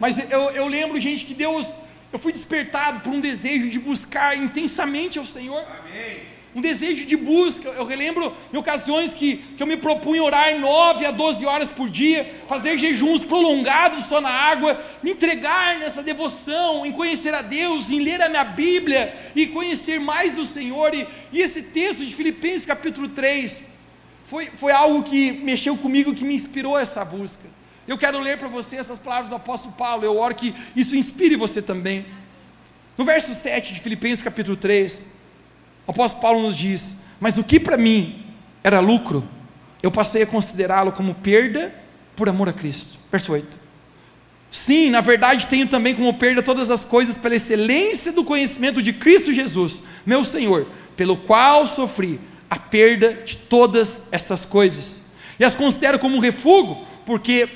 [0.00, 1.78] Mas eu, eu lembro, gente, que Deus
[2.12, 5.64] eu fui despertado por um desejo de buscar intensamente ao Senhor.
[5.80, 6.31] Amém.
[6.54, 7.68] Um desejo de busca.
[7.70, 11.88] Eu relembro em ocasiões que, que eu me propunha orar 9 a 12 horas por
[11.88, 17.90] dia, fazer jejuns prolongados só na água, me entregar nessa devoção, em conhecer a Deus,
[17.90, 20.94] em ler a minha Bíblia e conhecer mais do Senhor.
[20.94, 23.64] E, e esse texto de Filipenses capítulo 3
[24.24, 27.48] foi, foi algo que mexeu comigo, que me inspirou essa busca.
[27.88, 31.34] Eu quero ler para você essas palavras do apóstolo Paulo, eu oro que isso inspire
[31.34, 32.04] você também.
[32.96, 35.21] No verso 7 de Filipenses capítulo 3,
[35.86, 38.24] o apóstolo Paulo nos diz: Mas o que para mim
[38.62, 39.26] era lucro,
[39.82, 41.74] eu passei a considerá-lo como perda
[42.14, 42.98] por amor a Cristo.
[43.10, 43.58] Verso 8.
[44.50, 48.92] Sim, na verdade tenho também como perda todas as coisas pela excelência do conhecimento de
[48.92, 55.00] Cristo Jesus, meu Senhor, pelo qual sofri a perda de todas essas coisas.
[55.38, 57.48] E as considero como um refúgio, porque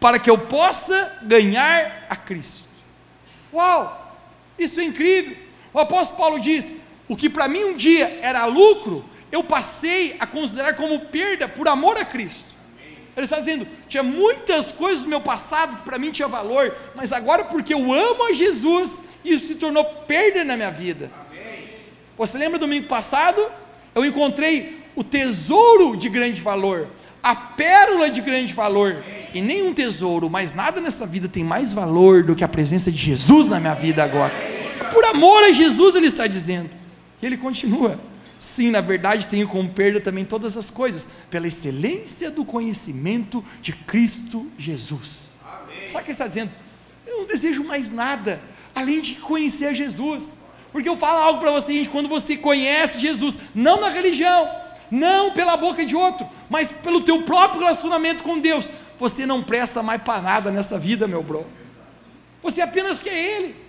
[0.00, 2.64] para que eu possa ganhar a Cristo.
[3.52, 4.18] Uau!
[4.58, 5.36] Isso é incrível.
[5.72, 6.74] O apóstolo Paulo diz:
[7.08, 11.68] o que para mim um dia era lucro, eu passei a considerar como perda por
[11.68, 12.54] amor a Cristo.
[13.16, 17.12] Ele está dizendo: tinha muitas coisas do meu passado que para mim tinha valor, mas
[17.12, 21.10] agora, porque eu amo a Jesus, isso se tornou perda na minha vida.
[22.16, 23.40] Você lembra do domingo passado?
[23.94, 26.88] Eu encontrei o tesouro de grande valor,
[27.22, 32.22] a pérola de grande valor e nenhum tesouro, mas nada nessa vida tem mais valor
[32.22, 34.32] do que a presença de Jesus na minha vida agora.
[34.32, 36.83] É por amor a Jesus ele está dizendo.
[37.26, 37.98] Ele continua:
[38.38, 43.72] Sim, na verdade tenho como perda também todas as coisas, pela excelência do conhecimento de
[43.72, 45.34] Cristo Jesus.
[45.42, 45.88] Amém.
[45.88, 46.50] Sabe o que ele está dizendo?
[47.06, 48.40] Eu não desejo mais nada
[48.74, 50.36] além de conhecer Jesus.
[50.72, 54.50] Porque eu falo algo para você, gente, quando você conhece Jesus, não na religião,
[54.90, 59.82] não pela boca de outro, mas pelo teu próprio relacionamento com Deus, você não presta
[59.82, 61.46] mais para nada nessa vida, meu bro.
[62.42, 63.63] Você apenas quer Ele.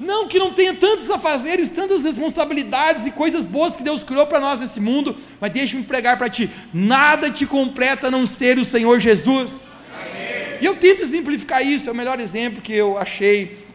[0.00, 4.40] Não que não tenha tantos afazeres, tantas responsabilidades e coisas boas que Deus criou para
[4.40, 8.64] nós nesse mundo, mas deixa-me pregar para ti: nada te completa a não ser o
[8.64, 9.68] Senhor Jesus.
[9.94, 10.58] Amém.
[10.62, 13.66] E eu tento exemplificar isso, é o melhor exemplo que eu achei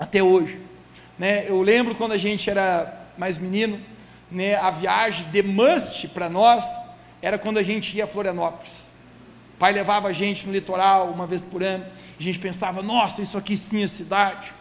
[0.00, 0.58] até hoje.
[1.16, 1.48] Né?
[1.48, 3.80] Eu lembro quando a gente era mais menino,
[4.30, 6.64] né, a viagem de must para nós
[7.22, 8.88] era quando a gente ia a Florianópolis
[9.58, 11.84] pai levava a gente no litoral uma vez por ano,
[12.18, 14.54] a gente pensava, nossa, isso aqui sim é cidade.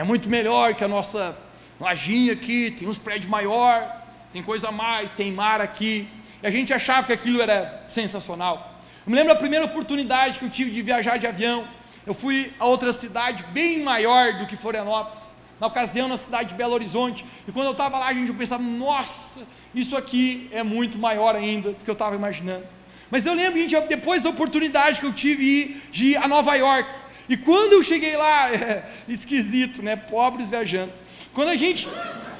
[0.00, 1.36] É muito melhor que a nossa
[1.78, 6.08] lajinha aqui, tem uns prédios maior, tem coisa a mais, tem mar aqui.
[6.42, 8.80] E a gente achava que aquilo era sensacional.
[9.04, 11.68] Eu me lembro da primeira oportunidade que eu tive de viajar de avião.
[12.06, 16.54] Eu fui a outra cidade bem maior do que Florianópolis, na ocasião na cidade de
[16.54, 17.26] Belo Horizonte.
[17.46, 21.72] E quando eu estava lá, a gente pensava, nossa, isso aqui é muito maior ainda
[21.72, 22.64] do que eu estava imaginando.
[23.10, 26.88] Mas eu lembro, gente, depois da oportunidade que eu tive de ir a Nova York.
[27.30, 29.94] E quando eu cheguei lá, é, esquisito, né?
[29.94, 30.92] Pobres viajando.
[31.32, 31.88] Quando a gente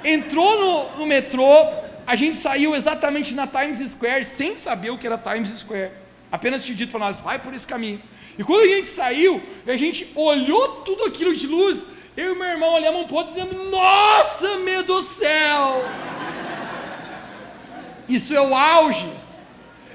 [0.05, 1.69] entrou no, no metrô,
[2.05, 5.93] a gente saiu exatamente na Times Square, sem saber o que era Times Square.
[6.33, 8.03] Apenas tinha dito para nós, vai por esse caminho.
[8.37, 12.49] E quando a gente saiu, a gente olhou tudo aquilo de luz, eu e meu
[12.49, 15.85] irmão olhamos um pouco dizendo, nossa, meu do céu!
[18.09, 19.09] Isso é o auge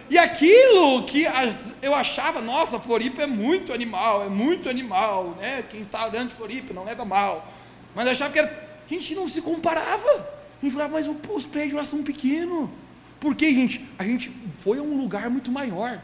[0.09, 5.63] e aquilo que as, eu achava, nossa, Floripa é muito animal, é muito animal, né?
[5.69, 7.51] Quem está olhando de Floripa não leva mal.
[7.95, 10.35] Mas eu achava que era, a gente não se comparava.
[10.61, 12.69] A gente falava, mas pô, os prédios lá são pequenos.
[13.19, 13.83] Por quê, gente?
[13.97, 15.99] A gente foi a um lugar muito maior.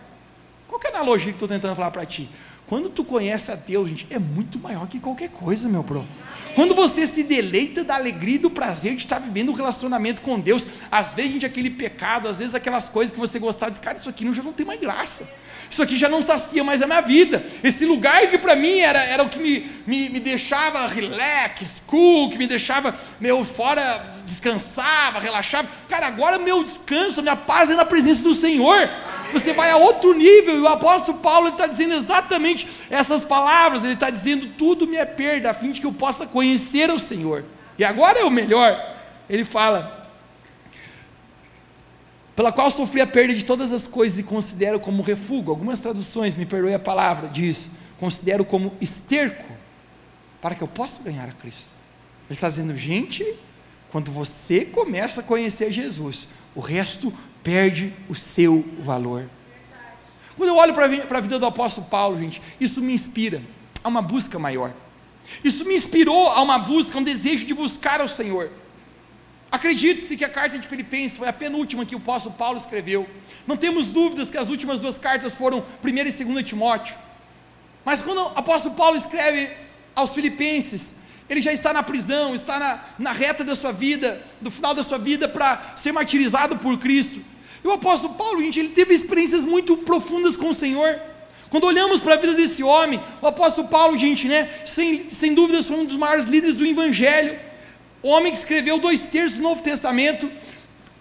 [0.67, 2.29] Qual é a analogia que estou tentando falar para ti?
[2.71, 6.07] Quando tu conhece a Deus, gente, é muito maior que qualquer coisa, meu bro.
[6.55, 10.39] Quando você se deleita da alegria e do prazer de estar vivendo um relacionamento com
[10.39, 13.97] Deus, às vezes, gente, aquele pecado, às vezes aquelas coisas que você gostava, diz, cara,
[13.97, 15.29] isso aqui já não tem mais graça.
[15.69, 17.45] Isso aqui já não sacia mais a minha vida.
[17.61, 22.29] Esse lugar que para mim era, era o que me, me, me deixava relax, cool,
[22.29, 25.67] que me deixava meu fora, descansava, relaxava.
[25.89, 28.89] Cara, agora meu descanso, minha paz é na presença do Senhor.
[29.31, 33.83] Você vai a outro nível, e o apóstolo Paulo está dizendo exatamente essas palavras.
[33.83, 36.99] Ele está dizendo: tudo me é perda, a fim de que eu possa conhecer o
[36.99, 37.45] Senhor.
[37.77, 38.79] E agora é o melhor.
[39.29, 40.09] Ele fala:
[42.35, 45.51] pela qual sofri a perda de todas as coisas e considero como refúgio.
[45.51, 49.45] Algumas traduções, me perdoe a palavra, diz: considero como esterco
[50.41, 51.69] para que eu possa ganhar a Cristo.
[52.25, 53.23] Ele está dizendo, gente,
[53.91, 59.29] quando você começa a conhecer Jesus, o resto perde o seu valor.
[60.37, 60.85] Quando eu olho para
[61.17, 63.41] a vida do apóstolo Paulo, gente, isso me inspira
[63.83, 64.73] a uma busca maior.
[65.43, 68.51] Isso me inspirou a uma busca, a um desejo de buscar ao Senhor.
[69.51, 73.07] Acredite-se que a carta de Filipenses foi a penúltima que o apóstolo Paulo escreveu.
[73.45, 76.95] Não temos dúvidas que as últimas duas cartas foram 1 e 2 Timóteo.
[77.83, 79.51] Mas quando o apóstolo Paulo escreve
[79.93, 80.95] aos Filipenses,
[81.29, 84.83] ele já está na prisão, está na, na reta da sua vida, do final da
[84.83, 87.21] sua vida, para ser martirizado por Cristo.
[87.63, 90.99] E o apóstolo Paulo, gente, ele teve experiências muito profundas com o Senhor.
[91.49, 95.67] Quando olhamos para a vida desse homem, o apóstolo Paulo, gente, né, sem, sem dúvidas
[95.67, 97.39] foi um dos maiores líderes do Evangelho.
[98.01, 100.31] O homem que escreveu dois terços do Novo Testamento,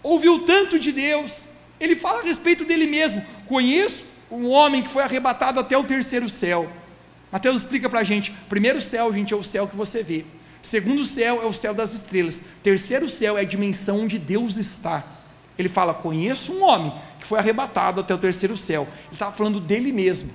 [0.03, 1.47] ouviu tanto de Deus.
[1.79, 3.25] Ele fala a respeito dele mesmo.
[3.47, 6.71] Conheço um homem que foi arrebatado até o terceiro céu.
[7.31, 10.25] Mateus explica para a gente: primeiro céu, gente, é o céu que você vê.
[10.63, 12.43] Segundo céu é o céu das estrelas.
[12.63, 15.05] Terceiro céu é a dimensão onde Deus está.
[15.59, 18.87] Ele fala: Conheço um homem que foi arrebatado até o terceiro céu.
[19.05, 20.31] Ele estava falando dele mesmo.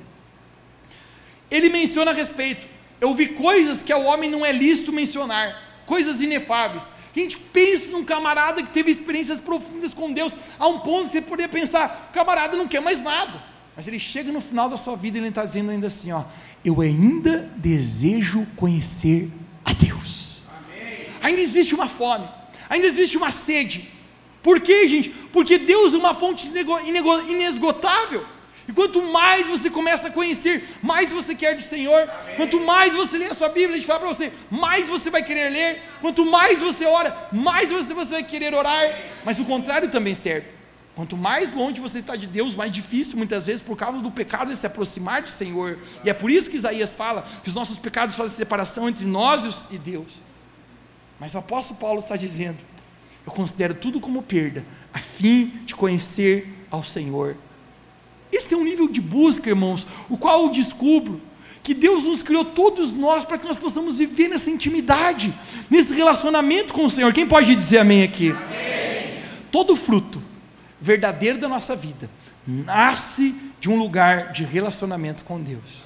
[1.49, 2.67] Ele menciona a respeito.
[2.99, 6.91] Eu vi coisas que ao homem não é lícito mencionar, coisas inefáveis.
[7.15, 11.11] A gente pensa num camarada que teve experiências profundas com Deus, a um ponto que
[11.11, 13.54] você poderia pensar: o camarada não quer mais nada.
[13.75, 16.23] Mas ele chega no final da sua vida e ele está dizendo ainda assim: ó,
[16.63, 19.29] eu ainda desejo conhecer
[19.63, 20.43] a Deus.
[20.49, 21.07] Amém.
[21.21, 22.27] Ainda existe uma fome,
[22.69, 23.89] ainda existe uma sede,
[24.45, 25.09] por quê, gente?
[25.33, 26.47] Porque Deus é uma fonte
[27.27, 28.23] inesgotável.
[28.67, 32.01] E quanto mais você começa a conhecer, mais você quer do Senhor.
[32.01, 32.35] Amém.
[32.35, 35.23] Quanto mais você lê a sua Bíblia, a gente fala para você, mais você vai
[35.23, 35.81] querer ler.
[35.99, 38.83] Quanto mais você ora, mais você, você vai querer orar.
[39.25, 40.54] Mas o contrário também serve.
[40.95, 44.49] Quanto mais longe você está de Deus, mais difícil muitas vezes por causa do pecado
[44.49, 45.77] de se aproximar do Senhor.
[46.05, 49.67] E é por isso que Isaías fala que os nossos pecados fazem separação entre nós
[49.71, 50.23] e Deus.
[51.19, 52.57] Mas o apóstolo Paulo está dizendo:
[53.25, 57.35] eu considero tudo como perda, a fim de conhecer ao Senhor.
[58.31, 61.21] Esse é um nível de busca, irmãos, o qual eu descubro
[61.61, 65.33] que Deus nos criou todos nós para que nós possamos viver nessa intimidade,
[65.69, 67.11] nesse relacionamento com o Senhor.
[67.11, 68.31] Quem pode dizer amém aqui?
[68.31, 69.19] Amém.
[69.51, 70.21] Todo fruto
[70.85, 72.07] verdadeiro da nossa vida
[72.45, 75.85] nasce de um lugar de relacionamento com Deus.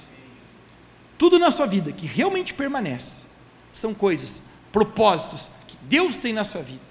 [1.16, 3.26] Tudo na sua vida que realmente permanece
[3.72, 6.82] são coisas, propósitos que Deus tem na sua vida.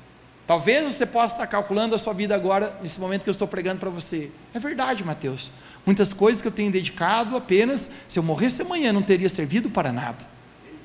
[0.48, 3.80] Talvez você possa estar calculando a sua vida agora, nesse momento que eu estou pregando
[3.80, 4.32] para você.
[4.56, 5.52] É verdade, Mateus.
[5.86, 9.92] Muitas coisas que eu tenho dedicado apenas, se eu morresse amanhã, não teria servido para
[9.92, 10.26] nada.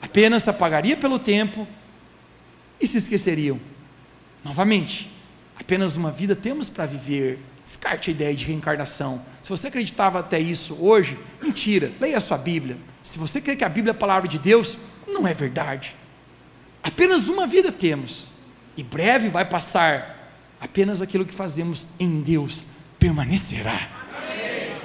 [0.02, 1.66] Apenas apagaria pelo tempo
[2.78, 3.58] e se esqueceriam.
[4.44, 5.13] Novamente,
[5.58, 7.38] apenas uma vida temos para viver.
[7.62, 9.22] Descarte a ideia de reencarnação.
[9.42, 11.90] Se você acreditava até isso hoje, mentira.
[12.00, 12.76] Leia a sua Bíblia.
[13.02, 15.96] Se você crê que a Bíblia é a palavra de Deus, não é verdade.
[16.82, 18.30] Apenas uma vida temos
[18.76, 22.66] e breve vai passar, apenas aquilo que fazemos em Deus
[22.98, 24.04] permanecerá.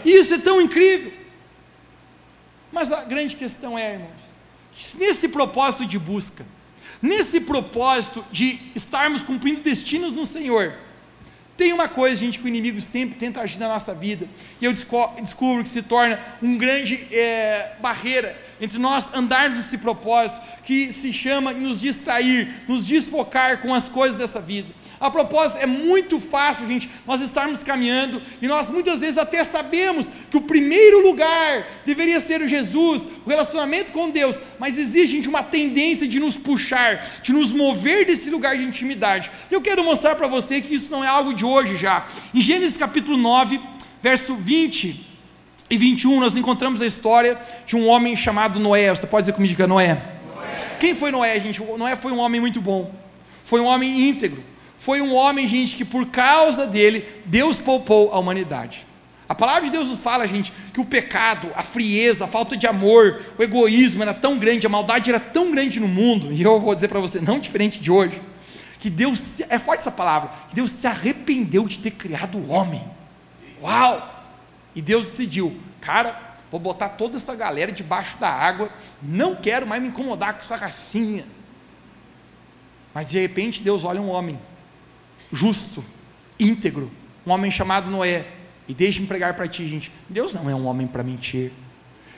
[0.05, 1.11] Isso é tão incrível.
[2.71, 6.45] Mas a grande questão é, irmãos, nesse propósito de busca,
[7.01, 10.73] nesse propósito de estarmos cumprindo destinos no Senhor,
[11.59, 14.25] tem uma coisa, gente, que o inimigo sempre tenta agir na nossa vida,
[14.61, 20.41] e eu descubro que se torna um grande é, barreira entre nós andarmos nesse propósito,
[20.63, 24.78] que se chama nos distrair, nos desfocar com as coisas dessa vida.
[24.99, 30.11] A propósito, é muito fácil, gente, nós estarmos caminhando e nós muitas vezes até sabemos
[30.29, 35.29] que o primeiro lugar deveria ser o Jesus, o relacionamento com Deus, mas existe, gente,
[35.29, 39.31] uma tendência de nos puxar, de nos mover desse lugar de intimidade.
[39.49, 42.05] Eu quero mostrar para você que isso não é algo de hoje já.
[42.33, 43.57] Em Gênesis capítulo 9,
[44.01, 45.07] verso 20
[45.69, 48.89] e 21, nós encontramos a história de um homem chamado Noé.
[48.89, 49.93] Você pode dizer comigo que é Noé?
[50.35, 50.57] Noé?
[50.77, 51.63] Quem foi Noé, gente?
[51.77, 52.93] Noé foi um homem muito bom,
[53.45, 54.48] foi um homem íntegro
[54.79, 58.87] foi um homem, gente, que por causa dele, Deus poupou a humanidade.
[59.27, 62.65] A palavra de Deus nos fala, gente, que o pecado, a frieza, a falta de
[62.65, 66.59] amor, o egoísmo era tão grande, a maldade era tão grande no mundo, e eu
[66.61, 68.21] vou dizer para você, não diferente de hoje,
[68.79, 72.81] que Deus, é forte essa palavra, que Deus se arrependeu de ter criado o homem.
[73.61, 74.25] Uau!
[74.73, 78.69] E Deus decidiu, cara, vou botar toda essa galera debaixo da água,
[79.03, 81.25] não quero mais me incomodar com essa racinha.
[82.93, 84.39] Mas de repente Deus olha um homem
[85.31, 85.83] justo,
[86.39, 86.91] íntegro,
[87.25, 88.25] um homem chamado Noé.
[88.67, 89.91] E deixe-me pregar para ti, gente.
[90.07, 91.51] Deus não é um homem para mentir.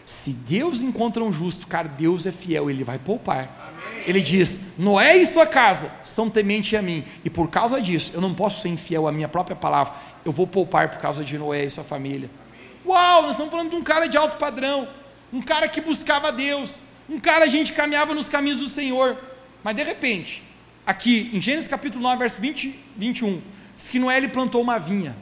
[0.06, 3.70] Se Deus encontra um justo, cara, Deus é fiel, ele vai poupar.
[3.70, 4.04] Amém.
[4.06, 8.20] Ele diz: Noé e sua casa são tementes a mim, e por causa disso eu
[8.20, 9.94] não posso ser infiel à minha própria palavra.
[10.26, 12.30] Eu vou poupar por causa de Noé e sua família.
[12.50, 12.70] Amém.
[12.86, 14.88] Uau, nós estamos falando de um cara de alto padrão,
[15.32, 19.18] um cara que buscava Deus, Um cara, a gente caminhava nos caminhos do Senhor,
[19.62, 20.42] mas de repente,
[20.86, 23.42] aqui em Gênesis capítulo 9, verso 20, 21,
[23.76, 25.16] diz que Noé ele plantou uma vinha.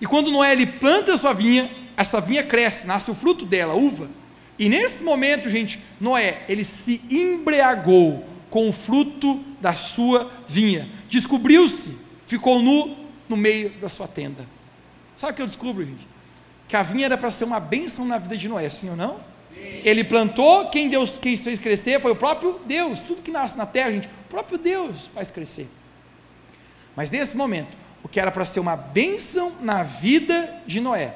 [0.00, 3.74] E quando Noé ele planta a sua vinha, essa vinha cresce, nasce o fruto dela,
[3.74, 4.10] uva.
[4.58, 10.88] E nesse momento, gente, Noé, ele se embriagou com o fruto da sua vinha.
[11.08, 12.96] Descobriu-se, ficou nu
[13.28, 14.46] no meio da sua tenda.
[15.16, 16.06] Sabe o que eu descubro, gente?
[16.68, 19.16] Que a vinha era para ser uma bênção na vida de Noé, sim ou não?
[19.52, 19.80] Sim.
[19.84, 23.00] Ele plantou, quem Deus quem fez crescer foi o próprio Deus.
[23.00, 25.66] Tudo que nasce na terra, gente, próprio Deus faz crescer.
[26.94, 31.14] Mas nesse momento, o que era para ser uma bênção na vida de Noé,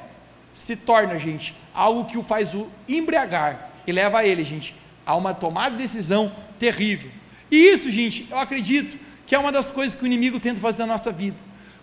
[0.55, 5.35] se torna, gente, algo que o faz o embriagar e leva ele, gente, a uma
[5.35, 7.11] tomada de decisão terrível.
[7.51, 10.81] E isso, gente, eu acredito que é uma das coisas que o inimigo tenta fazer
[10.81, 11.37] na nossa vida.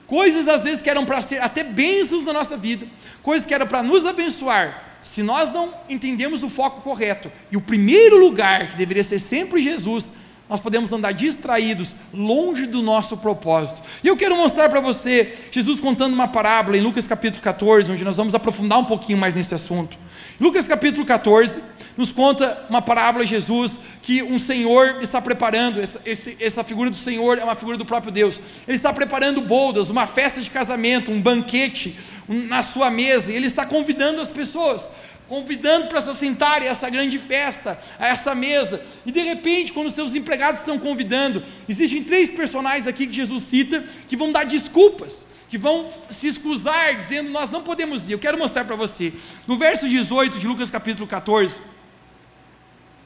[0.09, 2.85] Coisas às vezes que eram para ser até bênçãos na nossa vida,
[3.23, 7.61] coisas que eram para nos abençoar, se nós não entendemos o foco correto, e o
[7.61, 10.13] primeiro lugar que deveria ser sempre Jesus,
[10.49, 13.83] nós podemos andar distraídos, longe do nosso propósito.
[14.03, 18.05] E eu quero mostrar para você, Jesus contando uma parábola em Lucas capítulo 14, onde
[18.05, 19.97] nós vamos aprofundar um pouquinho mais nesse assunto.
[20.41, 21.61] Lucas capítulo 14
[21.99, 26.89] nos conta uma parábola de Jesus que um Senhor está preparando, essa, esse, essa figura
[26.89, 28.41] do Senhor é uma figura do próprio Deus.
[28.69, 33.37] Ele está preparando boldas, uma festa de casamento, um banquete um, na sua mesa, e
[33.37, 34.93] ele está convidando as pessoas
[35.29, 38.83] convidando para se sentarem a essa grande festa, a essa mesa.
[39.05, 43.85] E de repente, quando seus empregados estão convidando, existem três personagens aqui que Jesus cita
[44.09, 48.13] que vão dar desculpas, que vão se excusar, dizendo: Nós não podemos ir.
[48.13, 49.13] Eu quero mostrar para você.
[49.47, 51.57] No verso 18 de Lucas capítulo 14,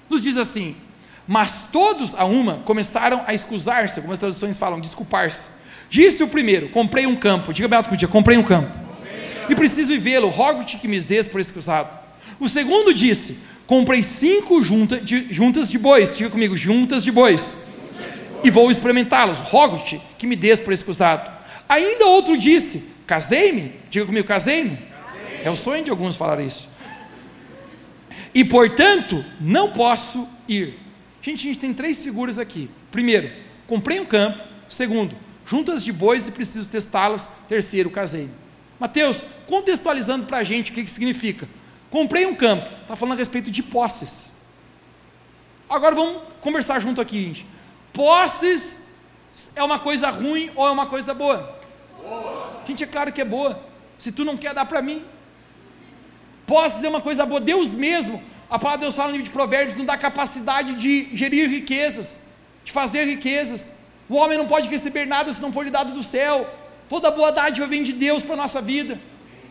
[0.09, 0.77] nos diz assim:
[1.27, 5.49] Mas todos a uma começaram a excusar-se, algumas traduções falam desculpar-se.
[5.91, 7.53] Disse o primeiro: Comprei um campo.
[7.53, 8.81] Diga bem alto dia: Comprei um campo.
[9.49, 12.02] E preciso vivê-lo, rogo-te que me dês por excusado.
[12.39, 16.17] O segundo disse: Comprei cinco junta de, juntas de bois.
[16.17, 17.67] Diga comigo: juntas de bois.
[18.45, 19.39] E vou experimentá-los.
[19.39, 21.31] Rogo-te que me dês por excusado.
[21.69, 23.73] Ainda outro disse: Casei-me.
[23.91, 24.79] Diga comigo: Casei-me.
[25.45, 26.69] É o sonho de alguns falar isso.
[28.35, 30.79] E portanto, não posso ir.
[31.21, 32.69] Gente, a gente tem três figuras aqui.
[32.91, 33.31] Primeiro,
[33.67, 34.43] comprei um campo.
[34.69, 35.15] Segundo,
[35.47, 37.31] juntas de bois e preciso testá-las.
[37.49, 38.29] Terceiro, casei.
[38.79, 41.49] Mateus, contextualizando para a gente o que, que significa.
[41.93, 44.33] Comprei um campo, está falando a respeito de posses.
[45.69, 47.47] Agora vamos conversar junto aqui, gente.
[47.93, 48.89] Posses
[49.55, 51.61] é uma coisa ruim ou é uma coisa boa?
[52.03, 52.63] boa.
[52.67, 53.63] Gente, é claro que é boa.
[53.99, 55.05] Se tu não quer dar para mim.
[56.47, 57.39] Posses é uma coisa boa.
[57.39, 61.15] Deus mesmo, a palavra de Deus fala no livro de Provérbios, não dá capacidade de
[61.15, 62.23] gerir riquezas,
[62.65, 63.71] de fazer riquezas.
[64.09, 66.49] O homem não pode receber nada se não for lhe dado do céu.
[66.89, 68.99] Toda boa dádiva vem de Deus para a nossa vida.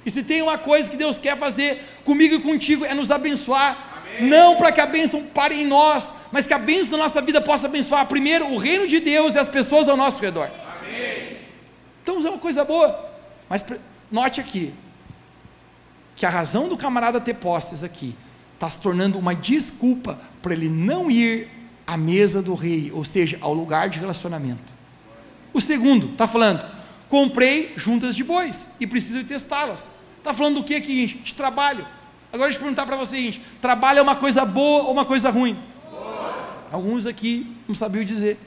[0.06, 3.90] E se tem uma coisa que Deus quer fazer comigo e contigo é nos abençoar.
[4.20, 7.40] Não para que a bênção pare em nós, mas que a bênção da nossa vida
[7.40, 10.50] possa abençoar primeiro o reino de Deus e as pessoas ao nosso redor.
[10.80, 11.38] Amém.
[12.04, 13.10] Então é uma coisa boa.
[13.48, 13.66] Mas
[14.12, 14.74] note aqui
[16.16, 18.16] que a razão do camarada ter posses aqui
[18.54, 21.50] está se tornando uma desculpa para ele não ir
[21.88, 24.72] à mesa do rei, ou seja, ao lugar de relacionamento.
[25.54, 26.64] O segundo está falando,
[27.12, 29.90] comprei juntas de bois e preciso testá-las.
[30.18, 31.18] Está falando do que aqui, gente?
[31.18, 31.86] De trabalho.
[32.32, 35.30] Agora deixa eu perguntar para você, gente: trabalho é uma coisa boa ou uma coisa
[35.30, 35.62] ruim?
[35.92, 36.34] Boa.
[36.72, 38.40] Alguns aqui não sabiam dizer,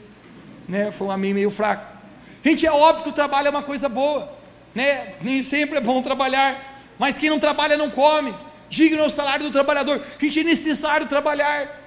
[0.66, 0.90] né?
[0.90, 1.87] Foi um amém meio fraco.
[2.42, 4.33] Gente, é óbvio que o trabalho é uma coisa boa,
[4.74, 5.12] né?
[5.20, 8.35] Nem sempre é bom trabalhar, mas quem não trabalha não come.
[8.70, 10.03] Digno é o salário do trabalhador.
[10.18, 11.83] Gente, é necessário trabalhar.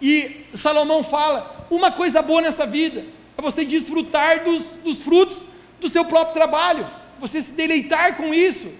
[0.00, 3.02] E Salomão fala: uma coisa boa nessa vida
[3.38, 5.46] é você desfrutar dos, dos frutos
[5.82, 6.88] do seu próprio trabalho,
[7.20, 8.72] você se deleitar com isso,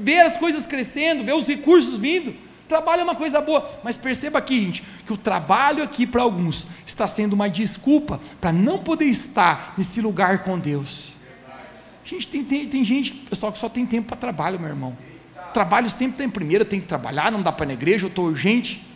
[0.00, 2.34] ver as coisas crescendo, ver os recursos vindo.
[2.68, 6.66] Trabalho é uma coisa boa, mas perceba aqui, gente, que o trabalho aqui para alguns
[6.86, 11.12] está sendo uma desculpa para não poder estar nesse lugar com Deus.
[12.04, 14.96] Gente, tem, tem, tem gente, pessoal, que só tem tempo para trabalho, meu irmão.
[15.52, 18.26] Trabalho sempre tem primeiro, tem que trabalhar, não dá para ir na igreja, eu estou
[18.26, 18.86] urgente.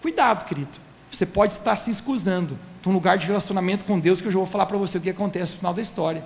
[0.00, 0.70] Cuidado, querido.
[1.10, 4.38] Você pode estar se escusando de um lugar de relacionamento com Deus, que eu já
[4.38, 6.24] vou falar para você o que acontece no final da história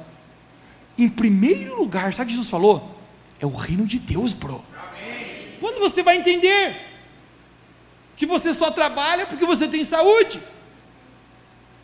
[0.97, 2.97] em primeiro lugar, sabe o que Jesus falou?
[3.41, 4.65] É o reino de Deus, bro.
[4.75, 5.49] Amém.
[5.61, 6.77] Quando você vai entender
[8.17, 10.41] que você só trabalha porque você tem saúde,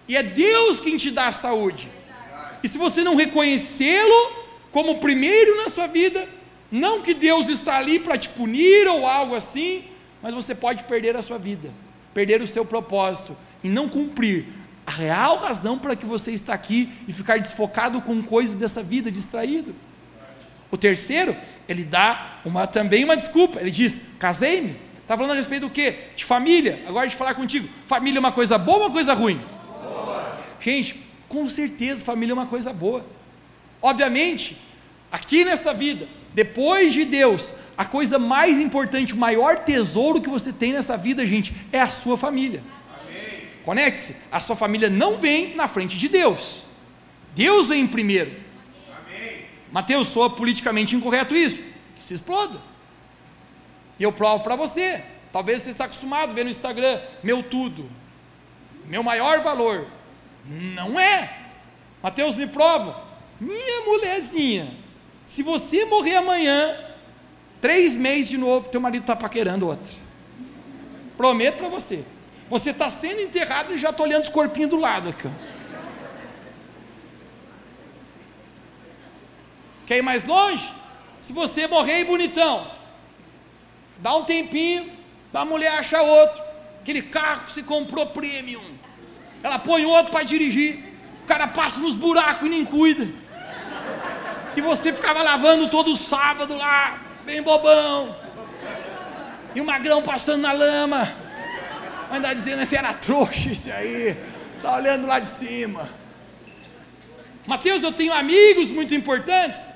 [0.07, 1.89] e é Deus quem te dá a saúde,
[2.63, 4.33] e se você não reconhecê-lo
[4.71, 6.29] como primeiro na sua vida,
[6.71, 9.85] não que Deus está ali para te punir ou algo assim,
[10.23, 11.73] mas você pode perder a sua vida,
[12.13, 14.47] perder o seu propósito e não cumprir
[14.89, 19.11] a real razão para que você está aqui e ficar desfocado com coisas dessa vida,
[19.11, 19.75] distraído.
[20.71, 21.37] O terceiro,
[21.69, 23.61] ele dá uma, também uma desculpa.
[23.61, 24.75] Ele diz: casei-me.
[25.03, 26.07] Está falando a respeito do quê?
[26.17, 26.83] De família.
[26.89, 27.69] Agora de falar contigo.
[27.87, 29.39] Família é uma coisa boa ou uma coisa ruim?
[29.83, 30.39] Boa.
[30.59, 33.05] Gente, com certeza família é uma coisa boa.
[33.83, 34.57] Obviamente,
[35.13, 40.51] aqui nessa vida, depois de Deus, a coisa mais importante, o maior tesouro que você
[40.51, 42.63] tem nessa vida, gente, é a sua família.
[43.65, 44.17] Conecte-se.
[44.31, 46.63] A sua família não vem na frente de Deus.
[47.35, 48.33] Deus vem primeiro.
[48.91, 49.45] Amém.
[49.71, 51.63] Mateus, soa politicamente incorreto isso.
[51.97, 52.59] Que se exploda.
[53.99, 55.03] E eu provo para você.
[55.33, 57.89] Talvez você está acostumado a ver no Instagram, meu tudo,
[58.87, 59.87] meu maior valor.
[60.47, 61.37] Não é.
[62.03, 63.03] Mateus me prova.
[63.41, 64.75] Minha mulherzinha,
[65.25, 66.77] se você morrer amanhã,
[67.61, 69.93] três meses de novo, teu marido está paquerando outro.
[71.17, 72.05] Prometo para você.
[72.49, 75.29] Você está sendo enterrado e já estou olhando os corpinhos do lado aqui.
[79.87, 80.71] Quer ir mais longe?
[81.21, 82.71] Se você morrer bonitão,
[83.99, 84.91] dá um tempinho,
[85.33, 86.43] a mulher acha outro.
[86.81, 88.77] Aquele carro que se comprou premium.
[89.43, 90.85] Ela põe outro para dirigir.
[91.23, 93.09] O cara passa nos buracos e nem cuida.
[94.57, 98.17] E você ficava lavando todo sábado lá, bem bobão.
[99.55, 101.28] E o magrão passando na lama.
[102.11, 104.17] Andar dizendo assim, era trouxa isso aí.
[104.57, 105.89] Está olhando lá de cima.
[107.47, 109.73] Mateus, eu tenho amigos muito importantes.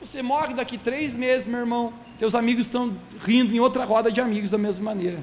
[0.00, 1.92] Você morre daqui três meses, meu irmão.
[2.18, 5.18] Teus amigos estão rindo em outra roda de amigos da mesma maneira.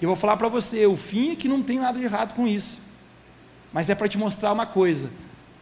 [0.00, 2.34] E eu vou falar para você: o fim é que não tem nada de errado
[2.34, 2.80] com isso.
[3.72, 5.10] Mas é para te mostrar uma coisa: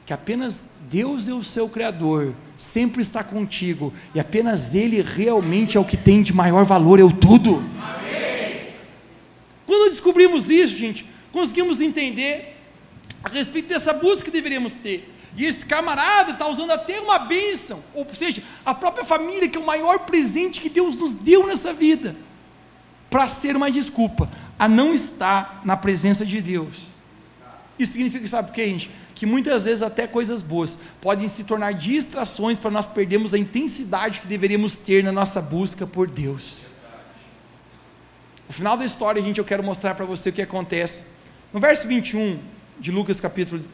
[0.05, 5.81] que apenas Deus é o seu Criador, sempre está contigo, e apenas Ele realmente é
[5.81, 7.65] o que tem de maior valor, é o tudo.
[10.17, 12.57] Descobrimos isso, gente, conseguimos entender
[13.23, 15.13] a respeito dessa busca que deveríamos ter.
[15.37, 19.61] E esse camarada está usando até uma bênção, ou seja, a própria família, que é
[19.61, 22.17] o maior presente que Deus nos deu nessa vida,
[23.11, 26.95] para ser uma desculpa a não estar na presença de Deus.
[27.79, 28.91] Isso significa, sabe o que, gente?
[29.15, 34.21] Que muitas vezes até coisas boas podem se tornar distrações para nós perdermos a intensidade
[34.21, 36.75] que deveríamos ter na nossa busca por Deus.
[38.49, 41.07] No final da história, gente, eu quero mostrar para você o que acontece.
[41.53, 42.39] No verso 21
[42.79, 43.65] de Lucas capítulo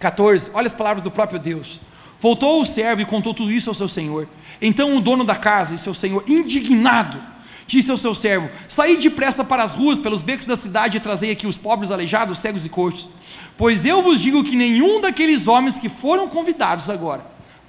[0.00, 1.80] 14, olha as palavras do próprio Deus.
[2.20, 4.28] Voltou o servo e contou tudo isso ao seu senhor.
[4.60, 7.20] Então o dono da casa e seu senhor, indignado,
[7.66, 11.30] disse ao seu servo: Saí depressa para as ruas, pelos becos da cidade, e trazei
[11.30, 13.10] aqui os pobres, aleijados, cegos e coxos.
[13.56, 17.24] Pois eu vos digo que nenhum daqueles homens que foram convidados agora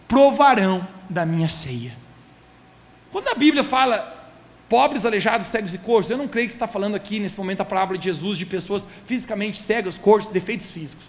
[0.08, 1.96] provarão da minha ceia.
[3.12, 4.19] Quando a Bíblia fala
[4.70, 7.66] pobres, aleijados, cegos e coxos, eu não creio que está falando aqui nesse momento a
[7.66, 11.06] palavra de Jesus de pessoas fisicamente cegas, coxos, defeitos físicos.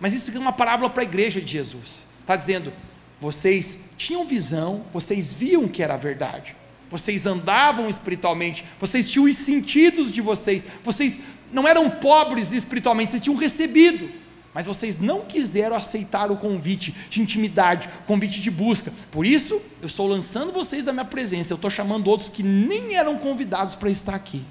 [0.00, 2.06] Mas isso é uma parábola para a igreja de Jesus.
[2.20, 2.72] Está dizendo,
[3.20, 6.54] vocês tinham visão, vocês viam que era a verdade,
[6.90, 11.20] vocês andavam espiritualmente, vocês tinham os sentidos de vocês, vocês
[11.52, 14.10] não eram pobres espiritualmente, vocês tinham recebido,
[14.54, 18.92] mas vocês não quiseram aceitar o convite de intimidade, convite de busca.
[19.10, 22.94] Por isso, eu estou lançando vocês da minha presença, eu estou chamando outros que nem
[22.94, 24.42] eram convidados para estar aqui.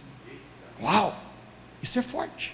[0.82, 1.18] Uau!
[1.82, 2.54] Isso é forte.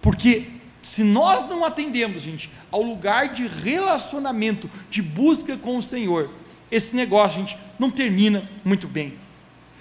[0.00, 0.48] Porque
[0.80, 6.30] se nós não atendemos, gente, ao lugar de relacionamento, de busca com o Senhor,
[6.70, 9.14] esse negócio, gente, não termina muito bem.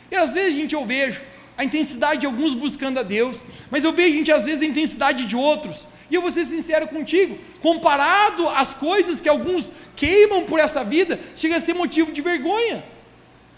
[0.10, 1.22] E às vezes, gente, eu vejo
[1.58, 5.26] a intensidade de alguns buscando a Deus, mas eu vejo, gente, às vezes a intensidade
[5.26, 5.88] de outros.
[6.10, 11.20] E eu vou ser sincero contigo, comparado às coisas que alguns queimam por essa vida,
[11.36, 12.84] chega a ser motivo de vergonha.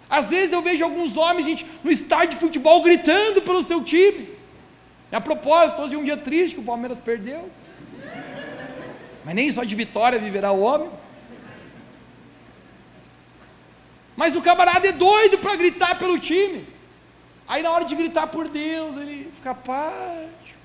[0.10, 4.30] Às vezes eu vejo alguns homens, gente, no estádio de futebol gritando pelo seu time.
[5.12, 7.50] E a propósito, hoje é um dia triste que o Palmeiras perdeu.
[9.24, 10.90] Mas nem só de vitória viverá o homem.
[14.16, 16.75] Mas o camarada é doido para gritar pelo time.
[17.48, 20.60] Aí na hora de gritar por Deus, ele fica apático,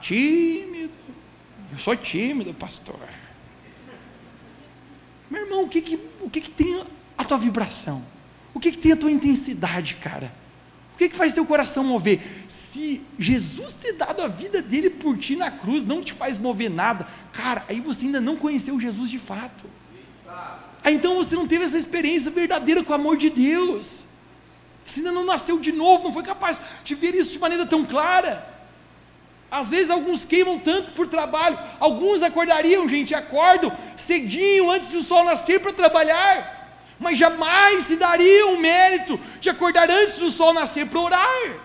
[0.00, 0.92] tímido.
[1.72, 3.00] Eu sou tímido, pastor.
[5.30, 6.84] Meu irmão, o que, que, o que, que tem
[7.16, 8.04] a tua vibração?
[8.54, 10.32] O que, que tem a tua intensidade, cara?
[10.94, 12.22] O que, que faz teu coração mover?
[12.48, 16.70] Se Jesus ter dado a vida dele por ti na cruz não te faz mover
[16.70, 19.66] nada, cara, aí você ainda não conheceu Jesus de fato.
[20.82, 24.06] Aí então você não teve essa experiência verdadeira com o amor de Deus.
[24.86, 27.84] Você ainda não nasceu de novo, não foi capaz de ver isso de maneira tão
[27.84, 28.46] clara.
[29.50, 35.24] Às vezes alguns queimam tanto por trabalho, alguns acordariam, gente, acordam cedinho antes do sol
[35.24, 36.56] nascer para trabalhar
[36.98, 41.56] mas jamais se daria o mérito de acordar antes do sol nascer para orar.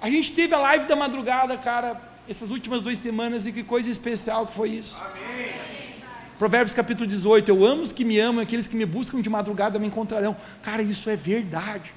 [0.00, 3.90] A gente teve a live da madrugada, cara, essas últimas duas semanas, e que coisa
[3.90, 5.00] especial que foi isso.
[5.00, 5.77] Amém.
[6.38, 9.78] Provérbios capítulo 18: Eu amo os que me amam, aqueles que me buscam de madrugada
[9.78, 10.36] me encontrarão.
[10.62, 11.92] Cara, isso é verdade.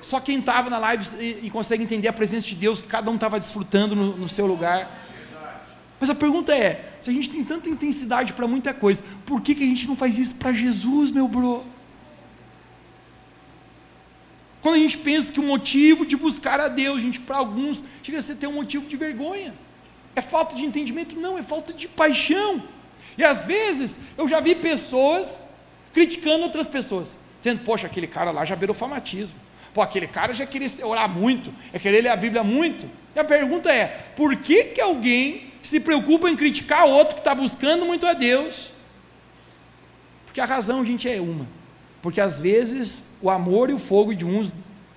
[0.00, 3.14] Só quem estava na live e, e, consegue entender a presença de Deus, cada um
[3.14, 5.02] estava desfrutando no, no seu lugar.
[6.00, 9.54] Mas a pergunta é: se a gente tem tanta intensidade para muita coisa, por que,
[9.54, 11.64] que a gente não faz isso para Jesus, meu bro?
[14.60, 18.18] Quando a gente pensa que o motivo de buscar a Deus, gente, para alguns, chega
[18.18, 19.54] a ser ter um motivo de vergonha.
[20.16, 21.14] É falta de entendimento?
[21.14, 22.73] Não, é falta de paixão.
[23.16, 25.46] E às vezes eu já vi pessoas
[25.92, 29.38] criticando outras pessoas, dizendo, poxa, aquele cara lá já beirou fanatismo.
[29.72, 32.88] Pô, aquele cara já queria orar muito, é querer ler a Bíblia muito.
[33.14, 33.86] E a pergunta é:
[34.16, 38.70] por que, que alguém se preocupa em criticar outro que está buscando muito a Deus?
[40.26, 41.46] Porque a razão, gente, é uma.
[42.02, 44.54] Porque às vezes o amor e o fogo de uns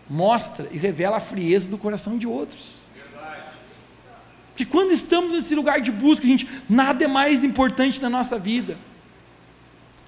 [0.09, 2.76] mostra e revela a frieza do coração de outros.
[4.57, 8.75] Porque quando estamos nesse lugar de busca, gente, nada é mais importante na nossa vida.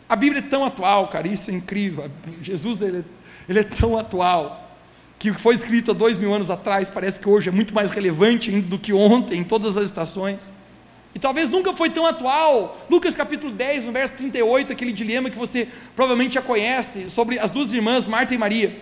[0.10, 2.10] A Bíblia é tão atual, cara, isso é incrível.
[2.42, 3.06] Jesus ele,
[3.48, 4.76] ele é tão atual
[5.20, 7.76] que o que foi escrito há dois mil anos atrás parece que hoje é muito
[7.76, 10.52] mais relevante ainda do que ontem, em todas as estações.
[11.14, 12.76] E talvez nunca foi tão atual.
[12.90, 17.52] Lucas capítulo 10, no verso 38, aquele dilema que você provavelmente já conhece, sobre as
[17.52, 18.76] duas irmãs, Marta e Maria.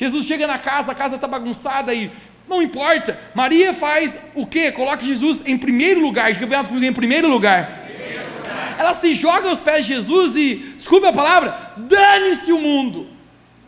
[0.00, 2.10] Jesus chega na casa, a casa está bagunçada e
[2.50, 3.18] não importa.
[3.32, 4.72] Maria faz o quê?
[4.72, 6.32] Coloca Jesus em primeiro lugar.
[6.32, 7.84] Diga comigo em primeiro lugar.
[7.84, 8.76] primeiro lugar.
[8.76, 13.08] Ela se joga aos pés de Jesus e, desculpe a palavra, dane-se o mundo.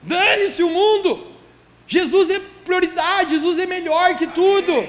[0.02, 1.28] Dane-se o mundo.
[1.86, 4.86] Jesus é prioridade, Jesus é melhor que tudo.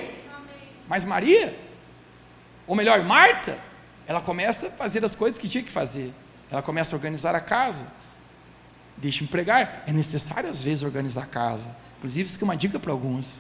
[0.88, 1.56] Mas Maria,
[2.66, 3.58] ou melhor, Marta,
[4.08, 6.12] ela começa a fazer as coisas que tinha que fazer.
[6.50, 7.88] Ela começa a organizar a casa.
[8.98, 11.66] Deixa-me pregar, é necessário às vezes organizar a casa.
[11.98, 13.38] Inclusive, isso é uma dica para alguns.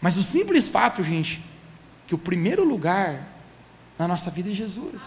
[0.00, 1.42] Mas o simples fato, gente,
[2.06, 3.26] que o primeiro lugar
[3.98, 5.02] na nossa vida é Jesus.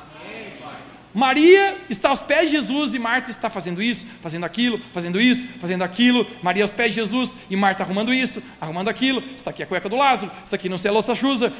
[1.13, 5.45] Maria está aos pés de Jesus e Marta está fazendo isso, fazendo aquilo, fazendo isso,
[5.59, 6.25] fazendo aquilo.
[6.41, 9.21] Maria aos pés de Jesus e Marta arrumando isso, arrumando aquilo.
[9.35, 11.51] Está aqui a cueca do Lázaro, está aqui não sei a louça suja,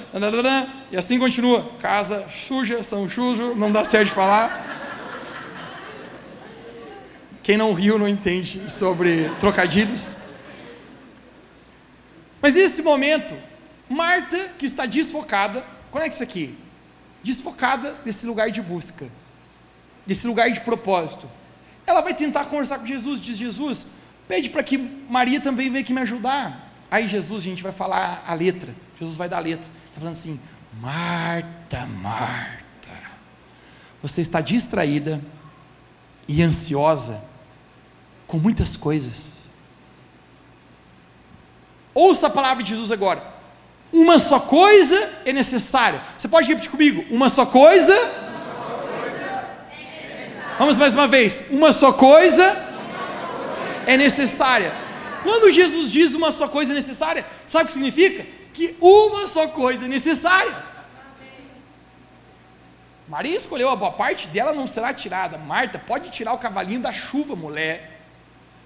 [0.90, 1.70] e assim continua.
[1.80, 4.80] Casa suja, são sujo, não dá certo de falar.
[7.44, 10.21] Quem não riu não entende sobre trocadilhos.
[12.42, 13.36] Mas nesse momento,
[13.90, 16.58] Marta, que está desfocada, conecta isso aqui,
[17.24, 19.08] desfocada desse lugar de busca
[20.06, 21.30] desse lugar de propósito.
[21.86, 23.88] Ela vai tentar conversar com Jesus, diz Jesus,
[24.28, 26.70] pede para que Maria também venha aqui me ajudar.
[26.90, 28.76] Aí Jesus, a gente vai falar a letra.
[29.00, 29.70] Jesus vai dar a letra.
[29.88, 30.40] Está falando assim:
[30.80, 32.92] Marta, Marta,
[34.02, 35.22] você está distraída
[36.28, 37.24] e ansiosa
[38.28, 39.41] com muitas coisas.
[41.94, 43.24] Ouça a palavra de Jesus agora.
[43.92, 46.02] Uma só coisa é necessária.
[46.18, 47.06] Você pode repetir comigo?
[47.10, 47.94] Uma só coisa
[50.62, 51.46] Vamos mais uma vez.
[51.50, 52.56] Uma só coisa
[53.88, 54.72] é necessária.
[55.24, 58.28] Quando Jesus diz uma só coisa é necessária, sabe o que significa?
[58.54, 60.56] Que uma só coisa é necessária.
[63.08, 65.36] Maria escolheu a boa parte dela não será tirada.
[65.36, 67.91] Marta, pode tirar o cavalinho da chuva, mulher.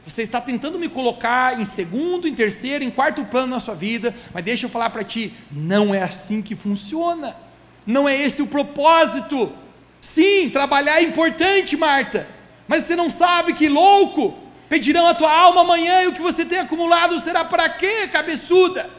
[0.06, 4.14] Você está tentando me colocar em segundo, em terceiro, em quarto plano na sua vida,
[4.34, 7.36] mas deixa eu falar para ti, não é assim que funciona.
[7.86, 9.51] Não é esse o propósito.
[9.99, 12.28] Sim, trabalhar é importante, Marta,
[12.68, 14.38] mas você não sabe que louco
[14.70, 18.89] pedirão a tua alma amanhã e o que você tem acumulado será para quê, cabeçuda?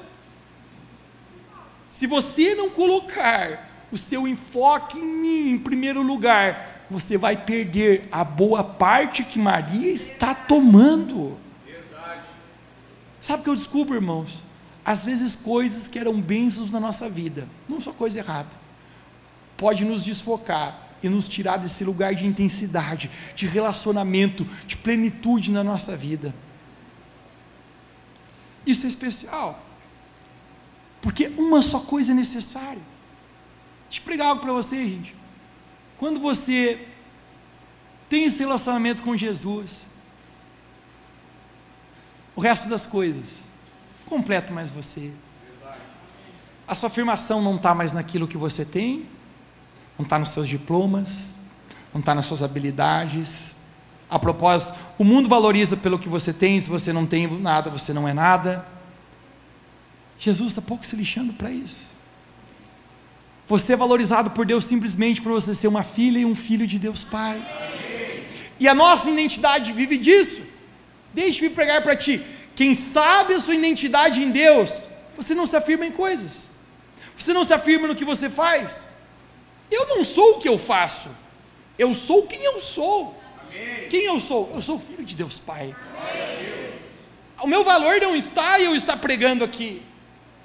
[1.88, 8.08] Se você não colocar o seu enfoque em mim em primeiro lugar, você vai perder
[8.10, 11.36] a boa parte que Maria está tomando.
[11.64, 12.22] Verdade.
[13.20, 14.42] Sabe o que eu descubro, irmãos?
[14.84, 18.50] Às vezes coisas que eram bênçãos na nossa vida, não só coisa errada,
[19.56, 25.64] pode nos desfocar e nos tirar desse lugar de intensidade, de relacionamento, de plenitude na
[25.64, 26.34] nossa vida.
[28.64, 29.64] Isso é especial,
[31.00, 32.82] porque uma só coisa é necessária.
[33.88, 35.14] Deixa eu pregar algo para você, gente.
[35.98, 36.86] Quando você
[38.08, 39.88] tem esse relacionamento com Jesus,
[42.34, 43.44] o resto das coisas
[44.04, 45.10] completa mais você.
[46.68, 49.06] A sua afirmação não está mais naquilo que você tem,
[49.98, 51.34] não está nos seus diplomas,
[51.92, 53.56] não está nas suas habilidades.
[54.08, 57.92] A propósito, o mundo valoriza pelo que você tem, se você não tem nada, você
[57.92, 58.66] não é nada.
[60.18, 61.95] Jesus está pouco se lixando para isso.
[63.48, 66.78] Você é valorizado por Deus simplesmente por você ser uma filha e um filho de
[66.78, 67.36] Deus Pai.
[68.58, 70.40] E a nossa identidade vive disso.
[71.14, 72.20] Deixe-me pregar para ti.
[72.54, 76.50] Quem sabe a sua identidade em Deus, você não se afirma em coisas.
[77.16, 78.88] Você não se afirma no que você faz.
[79.70, 81.08] Eu não sou o que eu faço,
[81.78, 83.16] eu sou quem eu sou.
[83.90, 84.52] Quem eu sou?
[84.54, 85.74] Eu sou filho de Deus Pai.
[87.40, 89.82] O meu valor não está em eu estar pregando aqui.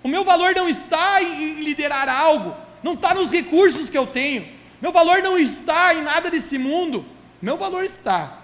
[0.04, 2.56] O meu valor não está em liderar algo.
[2.84, 4.48] Não está nos recursos que eu tenho.
[4.82, 7.06] Meu valor não está em nada desse mundo.
[7.42, 8.40] Meu valor está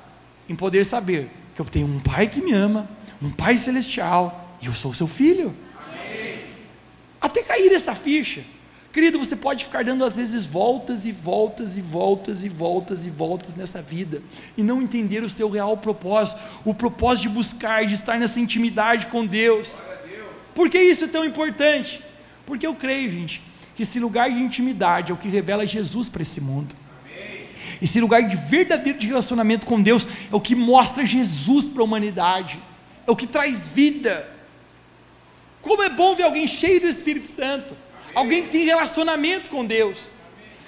[0.48, 2.90] em poder saber que eu tenho um Pai que me ama,
[3.22, 5.56] um Pai celestial, e eu sou seu filho.
[5.76, 6.44] Amém.
[7.20, 8.44] Até cair essa ficha.
[8.92, 13.10] Querido, você pode ficar dando às vezes voltas e voltas e voltas e voltas e
[13.10, 14.24] voltas nessa vida
[14.58, 19.06] e não entender o seu real propósito, o propósito de buscar, de estar nessa intimidade
[19.08, 19.88] com Deus.
[20.56, 22.02] Por que isso é tão importante?
[22.44, 23.44] Porque eu creio, gente,
[23.78, 26.76] que esse lugar de intimidade é o que revela Jesus para esse mundo.
[27.82, 31.86] Esse lugar de verdadeiro de relacionamento com Deus é o que mostra Jesus para a
[31.86, 32.60] humanidade,
[33.06, 34.28] é o que traz vida.
[35.62, 40.12] Como é bom ver alguém cheio do Espírito Santo Alguém que tem relacionamento com Deus.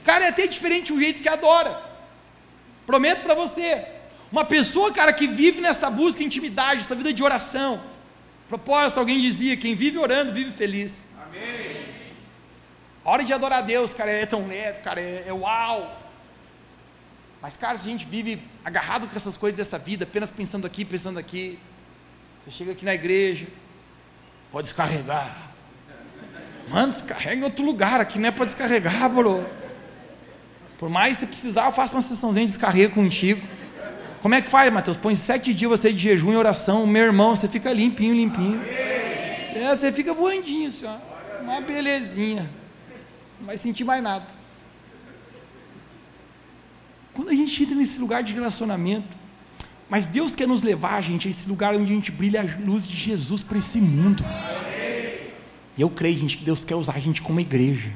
[0.04, 1.82] Cara, é até diferente o jeito que adora.
[2.86, 3.86] Prometo para você.
[4.32, 7.82] Uma pessoa, cara, que vive nessa busca de intimidade, essa vida de oração.
[8.48, 11.10] Propósito, alguém dizia: quem vive orando, vive feliz.
[11.26, 11.69] Amém.
[13.10, 16.00] Hora de adorar a Deus, cara, é tão leve, cara, é, é uau.
[17.42, 20.86] Mas, cara, se a gente vive agarrado com essas coisas dessa vida, apenas pensando aqui,
[20.86, 21.58] pensando aqui,
[22.46, 23.48] você chega aqui na igreja,
[24.52, 25.50] pode descarregar.
[26.70, 29.44] Mano, descarrega em outro lugar, aqui não é para descarregar, bro.
[30.78, 33.42] Por mais você precisar, eu faço uma sessãozinha de descarrego contigo.
[34.22, 34.98] Como é que faz, Mateus?
[34.98, 38.62] Põe sete dias você de jejum e oração, meu irmão, você fica limpinho, limpinho.
[38.64, 41.42] É, você fica voandinho, assim, ó.
[41.42, 42.59] Uma belezinha.
[43.40, 44.28] Não vai sentir mais nada.
[47.14, 49.18] Quando a gente entra nesse lugar de relacionamento,
[49.90, 52.86] mas Deus quer nos levar, gente, a esse lugar onde a gente brilha a luz
[52.86, 54.24] de Jesus para esse mundo.
[55.76, 57.92] E eu creio, gente, que Deus quer usar a gente como igreja.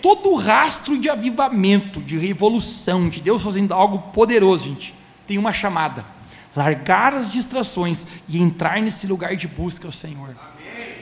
[0.00, 4.92] Todo rastro de avivamento, de revolução, de Deus fazendo algo poderoso, gente,
[5.26, 6.04] tem uma chamada:
[6.56, 10.34] largar as distrações e entrar nesse lugar de busca ao Senhor.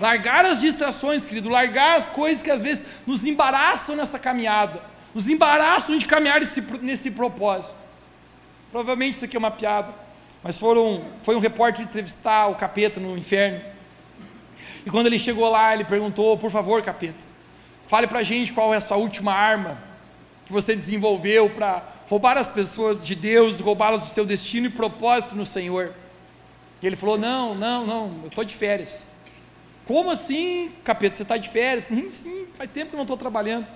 [0.01, 4.82] Largar as distrações, querido, largar as coisas que às vezes nos embaraçam nessa caminhada,
[5.14, 7.74] nos embaraçam de caminhar nesse, nesse propósito.
[8.72, 9.94] Provavelmente isso aqui é uma piada,
[10.42, 13.61] mas foram, foi um repórter entrevistar o capeta no inferno.
[14.86, 17.26] E quando ele chegou lá, ele perguntou: Por favor, capeta,
[17.86, 19.76] fale para a gente qual é a sua última arma
[20.46, 25.36] que você desenvolveu para roubar as pessoas de Deus, roubá-las do seu destino e propósito
[25.36, 25.92] no Senhor.
[26.80, 29.19] E ele falou: Não, não, não, eu estou de férias.
[29.91, 31.86] Como assim, capeta, você está de férias?
[31.86, 33.66] Sim, sim, faz tempo que eu não estou trabalhando.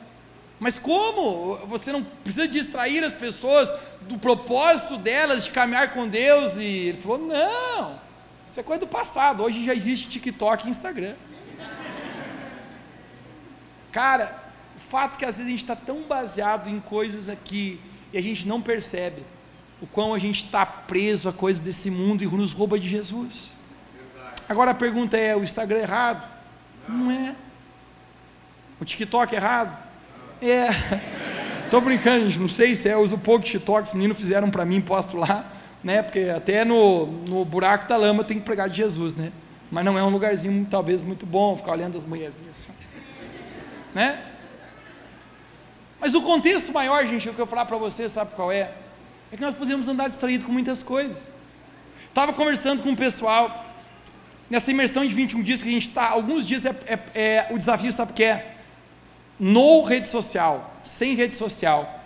[0.60, 1.56] Mas como?
[1.66, 6.56] Você não precisa distrair as pessoas do propósito delas de caminhar com Deus?
[6.56, 7.98] E ele falou: Não,
[8.48, 9.42] isso é coisa do passado.
[9.42, 11.16] Hoje já existe TikTok e Instagram.
[13.90, 14.40] Cara,
[14.76, 17.80] o fato que às vezes a gente está tão baseado em coisas aqui
[18.12, 19.20] e a gente não percebe
[19.82, 23.63] o quão a gente está preso a coisas desse mundo e nos rouba de Jesus.
[24.48, 26.28] Agora a pergunta é: o Instagram é errado?
[26.88, 27.34] Não é.
[28.80, 29.76] O TikTok é errado?
[30.42, 30.68] É.
[31.64, 32.38] Estou brincando, gente.
[32.38, 32.94] Não sei se é.
[32.94, 33.88] Eu uso pouco TikTok.
[33.88, 35.50] Os meninos fizeram para mim, posto lá
[35.84, 36.02] né?
[36.02, 39.30] Porque até no, no buraco da lama tem que pregar de Jesus, né?
[39.70, 42.56] Mas não é um lugarzinho talvez muito bom ficar olhando as mulherzinhas,
[43.94, 44.24] né?
[46.00, 48.72] Mas o contexto maior, gente, o que eu falar para você, sabe qual é?
[49.30, 51.34] É que nós podemos andar distraídos com muitas coisas.
[52.08, 53.63] Estava conversando com o pessoal
[54.48, 57.58] nessa imersão de 21 dias que a gente está, alguns dias é, é, é, o
[57.58, 58.54] desafio, sabe o que é?
[59.38, 62.02] No rede social, sem rede social.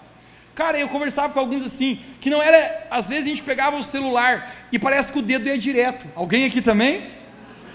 [0.55, 3.83] Cara, eu conversava com alguns assim, que não era, às vezes a gente pegava o
[3.83, 6.07] celular e parece que o dedo ia direto.
[6.17, 7.03] Alguém aqui também?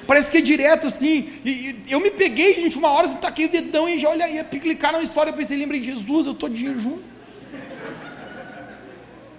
[0.05, 1.31] Parece que é direto assim.
[1.45, 4.27] E, e eu me peguei, gente, uma hora, assim, taquei o dedão e já olha,
[4.27, 6.97] ia clicar na história, eu pensei, de Jesus, eu estou de jejum.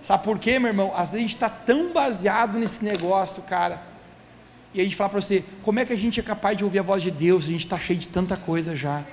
[0.00, 0.92] Sabe por quê, meu irmão?
[0.94, 3.93] Às vezes a gente está tão baseado nesse negócio, cara.
[4.74, 6.80] E a gente fala para você, como é que a gente é capaz de ouvir
[6.80, 7.44] a voz de Deus?
[7.44, 9.04] A gente está cheio de tanta coisa já.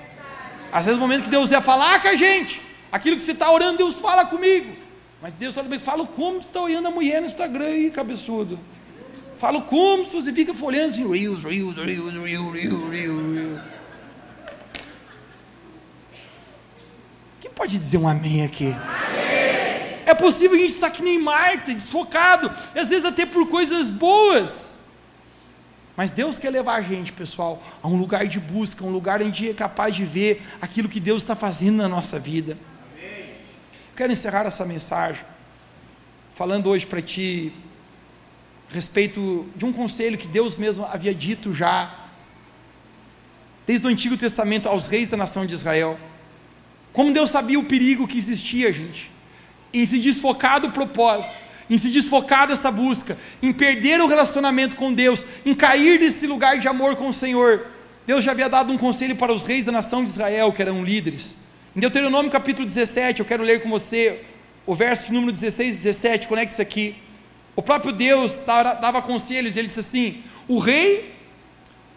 [0.72, 2.60] Às vezes o momento que Deus ia falar com a gente,
[2.92, 4.76] Aquilo que você está orando, Deus fala comigo.
[5.22, 8.60] Mas Deus fala, fala como você está olhando a mulher no Instagram aí, cabeçudo.
[9.38, 13.60] Fala como se você fica folhando assim, reels, reels, reels, reels, reels, reels, reels.
[17.40, 18.66] Quem pode dizer um amém aqui?
[18.66, 20.02] Amém.
[20.04, 23.88] É possível a gente estar que nem Marta, desfocado, e às vezes até por coisas
[23.88, 24.80] boas.
[25.96, 29.50] Mas Deus quer levar a gente, pessoal, a um lugar de busca, um lugar onde
[29.50, 32.56] é capaz de ver aquilo que Deus está fazendo na nossa vida.
[33.94, 35.22] Quero encerrar essa mensagem
[36.32, 37.52] falando hoje para ti
[38.70, 41.94] a respeito de um conselho que Deus mesmo havia dito já
[43.66, 45.98] desde o Antigo Testamento aos reis da nação de Israel.
[46.92, 49.10] Como Deus sabia o perigo que existia, gente,
[49.72, 51.34] em se desfocar do propósito,
[51.68, 56.58] em se desfocar dessa busca, em perder o relacionamento com Deus, em cair desse lugar
[56.58, 57.66] de amor com o Senhor.
[58.06, 60.84] Deus já havia dado um conselho para os reis da nação de Israel, que eram
[60.84, 61.36] líderes.
[61.74, 64.20] Em Deuteronômio capítulo 17, eu quero ler com você
[64.66, 66.96] o verso número 16 e 17, conecte isso aqui.
[67.56, 71.14] O próprio Deus dava conselhos, ele disse assim: O rei,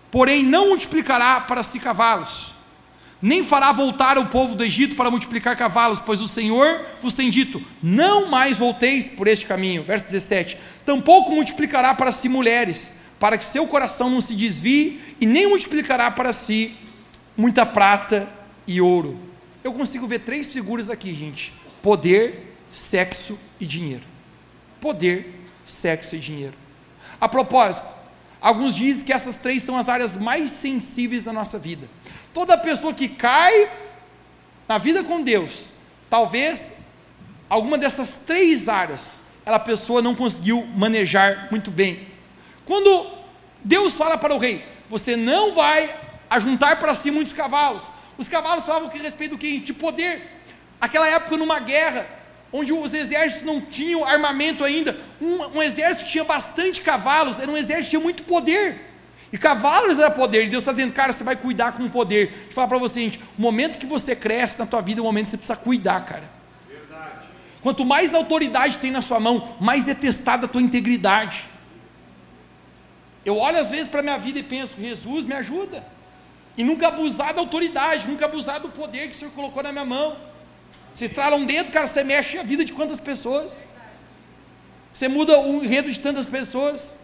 [0.09, 2.54] porém, não multiplicará para si cavalos,
[3.25, 7.31] nem fará voltar o povo do Egito para multiplicar cavalos, pois o Senhor vos tem
[7.31, 9.81] dito: Não mais volteis por este caminho.
[9.81, 10.55] Verso 17:
[10.85, 16.11] Tampouco multiplicará para si mulheres, para que seu coração não se desvie, e nem multiplicará
[16.11, 16.75] para si
[17.35, 18.29] muita prata
[18.67, 19.19] e ouro.
[19.63, 21.51] Eu consigo ver três figuras aqui, gente:
[21.81, 24.03] poder, sexo e dinheiro.
[24.79, 26.53] Poder, sexo e dinheiro.
[27.19, 27.91] A propósito,
[28.45, 31.89] alguns dizem que essas três são as áreas mais sensíveis da nossa vida.
[32.31, 33.67] Toda pessoa que cai
[34.67, 35.71] na vida com Deus,
[36.07, 36.75] talvez
[37.49, 42.07] alguma dessas três áreas, ela pessoa não conseguiu manejar muito bem.
[42.67, 43.07] Quando
[43.63, 47.91] Deus fala para o rei, você não vai ajuntar para si muitos cavalos.
[48.15, 49.57] Os cavalos falavam que respeito do que?
[49.57, 50.21] De poder.
[50.79, 52.05] Aquela época, numa guerra,
[52.51, 57.57] onde os exércitos não tinham armamento ainda, um, um exército tinha bastante cavalos, era um
[57.57, 58.93] exército que tinha muito poder.
[59.31, 62.27] E cavalos era poder, e Deus está dizendo, cara, você vai cuidar com o poder.
[62.27, 65.01] Deixa eu falar para você, gente, o momento que você cresce na tua vida é
[65.01, 66.23] o momento que você precisa cuidar, cara.
[66.69, 67.25] Verdade.
[67.61, 71.45] Quanto mais autoridade tem na sua mão, mais é testada a tua integridade.
[73.25, 75.83] Eu olho às vezes para a minha vida e penso, Jesus me ajuda.
[76.55, 79.83] E nunca abusar da autoridade, nunca abusar do poder que o Senhor colocou na minha
[79.83, 80.15] mão.
[80.95, 83.67] Você estrala um dedo, cara, você mexe a vida de quantas pessoas?
[84.93, 86.97] Você muda o enredo de tantas pessoas.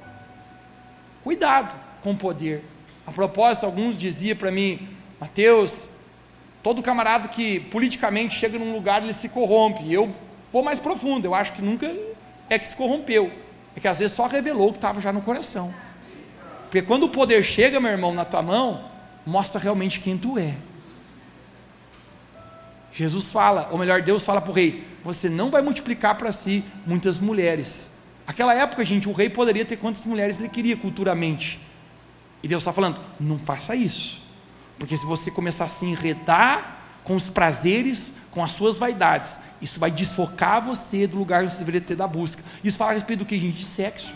[1.21, 2.63] Cuidado com o poder.
[3.05, 4.87] A propósito, alguns diziam para mim,
[5.19, 5.89] Mateus,
[6.63, 9.91] todo camarada que politicamente chega num lugar, ele se corrompe.
[9.91, 10.15] Eu
[10.53, 11.93] vou mais profundo, eu acho que nunca
[12.49, 13.29] é que se corrompeu.
[13.75, 15.73] É que às vezes só revelou o que estava já no coração.
[16.63, 18.89] Porque quando o poder chega, meu irmão, na tua mão,
[19.25, 20.55] mostra realmente quem tu é.
[22.91, 26.63] Jesus fala, ou melhor, Deus fala para o rei: você não vai multiplicar para si
[26.85, 27.97] muitas mulheres.
[28.27, 31.59] Aquela época, gente, o rei poderia ter quantas mulheres ele queria culturalmente.
[32.43, 34.21] E Deus está falando: não faça isso.
[34.77, 39.79] Porque se você começar a se enredar com os prazeres, com as suas vaidades, isso
[39.79, 42.43] vai desfocar você do lugar que você deveria ter da busca.
[42.63, 43.57] Isso fala a respeito do que, gente?
[43.57, 44.13] De sexo.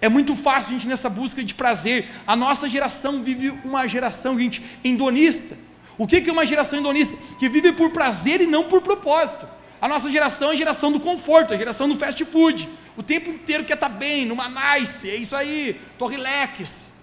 [0.00, 2.10] É muito fácil, gente, nessa busca de prazer.
[2.26, 5.56] A nossa geração vive uma geração, gente, endonista.
[5.98, 7.16] O que é uma geração hedonista?
[7.38, 9.48] Que vive por prazer e não por propósito.
[9.80, 12.68] A nossa geração é a geração do conforto, a geração do fast food.
[12.96, 16.94] O tempo inteiro quer estar bem, numa nice, é isso aí, tô relax.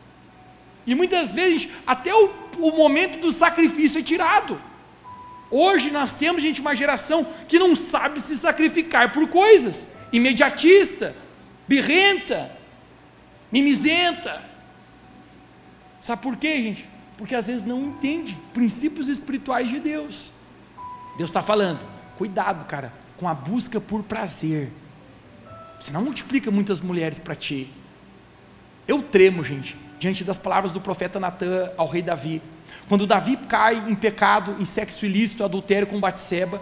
[0.86, 4.60] E muitas vezes, até o, o momento do sacrifício é tirado.
[5.50, 11.16] Hoje nós temos, gente, uma geração que não sabe se sacrificar por coisas, imediatista,
[11.68, 12.52] birrenta,
[13.52, 14.44] mimizenta.
[16.02, 16.90] Sabe por quê, gente?
[17.24, 20.34] Porque às vezes não entende princípios espirituais de Deus.
[21.18, 21.80] Deus está falando,
[22.18, 24.70] cuidado, cara, com a busca por prazer.
[25.80, 27.72] Você não multiplica muitas mulheres para ti.
[28.86, 32.42] Eu tremo, gente, diante das palavras do profeta Natan ao rei Davi.
[32.90, 36.62] Quando Davi cai em pecado, em sexo ilícito, adultério com Batseba,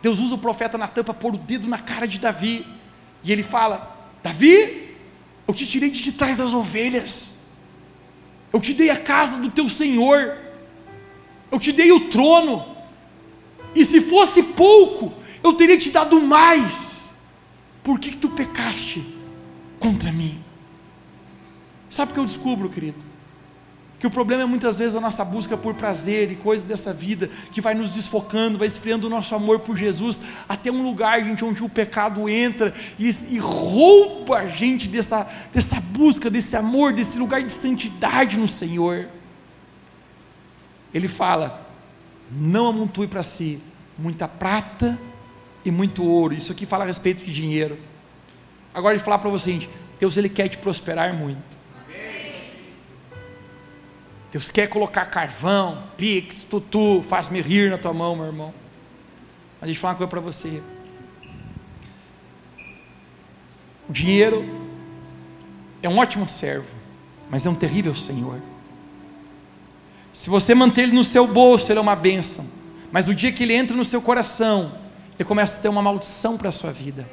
[0.00, 2.66] Deus usa o profeta Natan para pôr o dedo na cara de Davi.
[3.22, 4.96] E ele fala: Davi,
[5.46, 7.36] eu te tirei de trás das ovelhas,
[8.52, 10.36] eu te dei a casa do teu Senhor,
[11.50, 12.76] eu te dei o trono,
[13.74, 17.14] e se fosse pouco, eu teria te dado mais,
[17.82, 19.04] por que, que tu pecaste
[19.78, 20.42] contra mim?
[21.88, 23.07] Sabe o que eu descubro, querido?
[23.98, 27.28] Que o problema é muitas vezes a nossa busca por prazer e coisas dessa vida
[27.50, 31.44] que vai nos desfocando, vai esfriando o nosso amor por Jesus até um lugar, gente,
[31.44, 37.18] onde o pecado entra e, e rouba a gente dessa, dessa busca, desse amor, desse
[37.18, 39.08] lugar de santidade no Senhor.
[40.94, 41.68] Ele fala:
[42.30, 43.60] não amontue para si
[43.98, 44.96] muita prata
[45.64, 46.34] e muito ouro.
[46.34, 47.76] Isso aqui fala a respeito de dinheiro.
[48.72, 49.68] Agora ele falar para você, gente,
[49.98, 51.57] Deus ele quer te prosperar muito.
[54.30, 58.54] Deus quer colocar carvão, pix, tutu, faz-me rir na tua mão, meu irmão.
[59.60, 60.62] Mas deixa eu falar uma coisa para você.
[63.88, 64.44] O dinheiro
[65.82, 66.68] é um ótimo servo,
[67.30, 68.38] mas é um terrível senhor.
[70.12, 72.46] Se você manter ele no seu bolso, ele é uma bênção.
[72.92, 74.72] Mas o dia que ele entra no seu coração,
[75.18, 77.08] ele começa a ser uma maldição para a sua vida.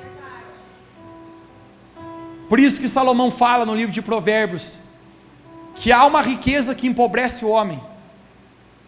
[2.50, 4.80] Por isso que Salomão fala no livro de Provérbios:
[5.76, 7.80] que há uma riqueza que empobrece o homem,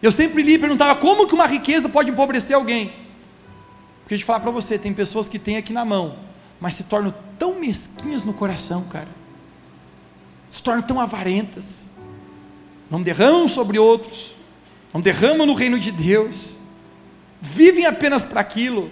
[0.00, 2.92] Eu sempre li e perguntava como que uma riqueza pode empobrecer alguém.
[4.00, 6.20] Porque eu te falar para você, tem pessoas que têm aqui na mão,
[6.60, 9.08] mas se tornam tão mesquinhas no coração, cara.
[10.48, 11.98] Se tornam tão avarentas.
[12.88, 14.34] Não derramam sobre outros,
[14.94, 16.58] não derramam no reino de Deus.
[17.40, 18.90] Vivem apenas para aquilo.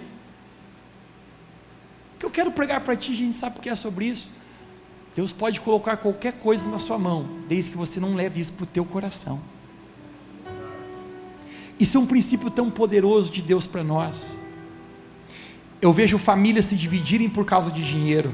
[2.15, 4.29] O que eu quero pregar para ti, gente, sabe o que é sobre isso?
[5.17, 8.65] Deus pode colocar qualquer coisa na sua mão, desde que você não leve isso para
[8.65, 9.41] o teu coração.
[11.79, 14.37] Isso é um princípio tão poderoso de Deus para nós.
[15.81, 18.31] Eu vejo famílias se dividirem por causa de dinheiro.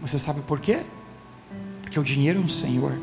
[0.00, 0.78] Você sabe por quê?
[1.82, 2.98] Porque o dinheiro é um Senhor.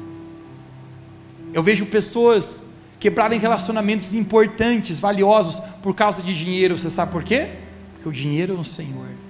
[1.53, 6.75] Eu vejo pessoas quebrarem relacionamentos importantes, valiosos, por causa de dinheiro.
[6.75, 7.49] Você sabe por quê?
[7.93, 9.24] Porque o dinheiro é um Senhor.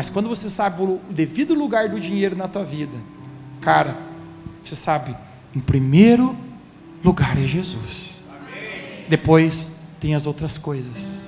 [0.00, 2.96] Mas quando você sabe o devido lugar do dinheiro na tua vida,
[3.60, 3.98] cara,
[4.64, 5.14] você sabe,
[5.54, 6.34] em primeiro
[7.04, 8.16] lugar é Jesus.
[9.10, 11.20] Depois tem as outras coisas.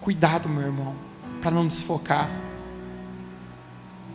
[0.00, 0.96] Cuidado, meu irmão,
[1.40, 2.28] para não desfocar.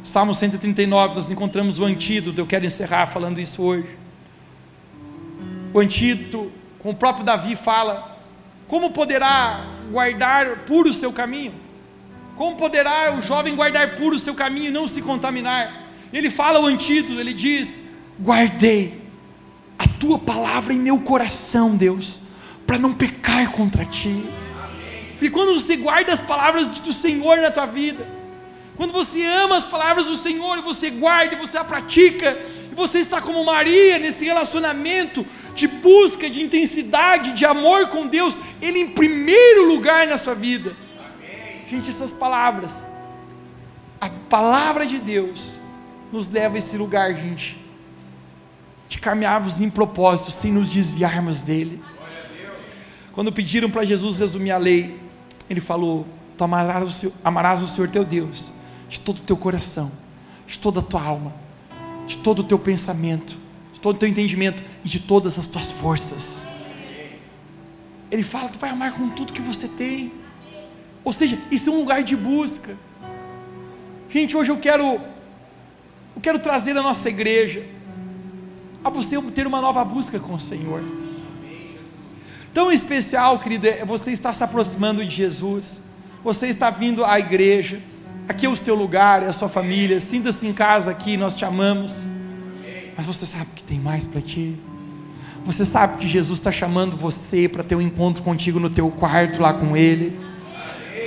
[0.04, 2.42] Salmo 139, nós encontramos o antídoto.
[2.42, 3.98] Eu quero encerrar falando isso hoje.
[5.74, 8.20] O antídoto, com o próprio Davi fala:
[8.68, 11.67] Como poderá guardar puro o seu caminho?
[12.38, 15.88] Como poderá o jovem guardar puro o seu caminho e não se contaminar?
[16.14, 17.84] Ele fala o antídoto, ele diz:
[18.20, 19.02] Guardei
[19.78, 22.28] a tua palavra em meu coração, Deus
[22.68, 24.26] para não pecar contra ti.
[25.22, 28.06] E quando você guarda as palavras do Senhor na tua vida,
[28.76, 32.38] quando você ama as palavras do Senhor e você guarda e você a pratica,
[32.70, 35.26] e você está como Maria nesse relacionamento
[35.56, 40.76] de busca, de intensidade, de amor com Deus, Ele em primeiro lugar na sua vida.
[41.68, 42.90] Gente, essas palavras,
[44.00, 45.60] a palavra de Deus,
[46.12, 47.62] nos leva a esse lugar, gente,
[48.88, 51.84] de caminharmos em propósito, sem nos desviarmos dEle.
[53.12, 54.98] Quando pediram para Jesus resumir a lei,
[55.50, 56.08] ele falou:
[56.38, 58.52] Tu amarás o, Senhor, amarás o Senhor teu Deus
[58.88, 59.92] de todo o teu coração,
[60.46, 61.34] de toda a tua alma,
[62.06, 63.38] de todo o teu pensamento,
[63.74, 66.48] de todo o teu entendimento e de todas as tuas forças.
[68.10, 70.14] Ele fala: Tu vai amar com tudo que você tem.
[71.08, 72.76] Ou seja, isso é um lugar de busca.
[74.10, 77.64] Gente, hoje eu quero, eu quero trazer a nossa igreja
[78.84, 80.84] a você ter uma nova busca com o Senhor.
[82.54, 85.82] Tão especial, querido, é você estar se aproximando de Jesus,
[86.26, 87.80] você está vindo à igreja,
[88.28, 91.46] aqui é o seu lugar, é a sua família, sinta-se em casa aqui, nós te
[91.46, 92.06] amamos,
[92.98, 94.58] mas você sabe que tem mais para ti.
[95.46, 99.42] Você sabe que Jesus está chamando você para ter um encontro contigo no teu quarto
[99.42, 100.28] lá com Ele.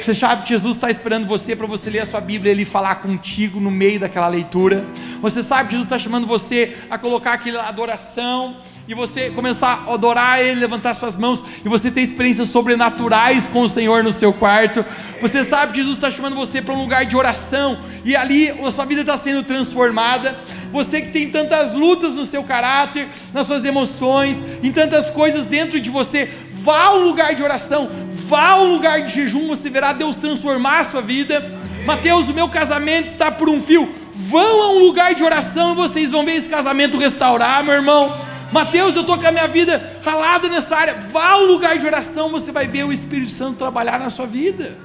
[0.01, 2.65] Você sabe que Jesus está esperando você para você ler a sua Bíblia e Ele
[2.65, 4.87] falar contigo no meio daquela leitura.
[5.21, 8.57] Você sabe que Jesus está chamando você a colocar aquela adoração
[8.89, 13.61] e você começar a adorar Ele, levantar suas mãos e você ter experiências sobrenaturais com
[13.61, 14.85] o Senhor no seu quarto.
[15.21, 18.71] Você sabe que Jesus está chamando você para um lugar de oração e ali a
[18.71, 20.39] sua vida está sendo transformada.
[20.73, 25.79] Você que tem tantas lutas no seu caráter, nas suas emoções, em tantas coisas dentro
[25.79, 26.31] de você,
[26.63, 27.91] vá ao lugar de oração,
[28.31, 31.59] vá ao lugar de jejum, você verá Deus transformar a sua vida.
[31.85, 33.93] Mateus, o meu casamento está por um fio.
[34.15, 38.25] Vão a um lugar de oração e vocês vão ver esse casamento restaurar, meu irmão.
[38.53, 40.95] Mateus, eu estou com a minha vida ralada nessa área.
[40.95, 44.77] Vá ao lugar de oração, você vai ver o Espírito Santo trabalhar na sua vida.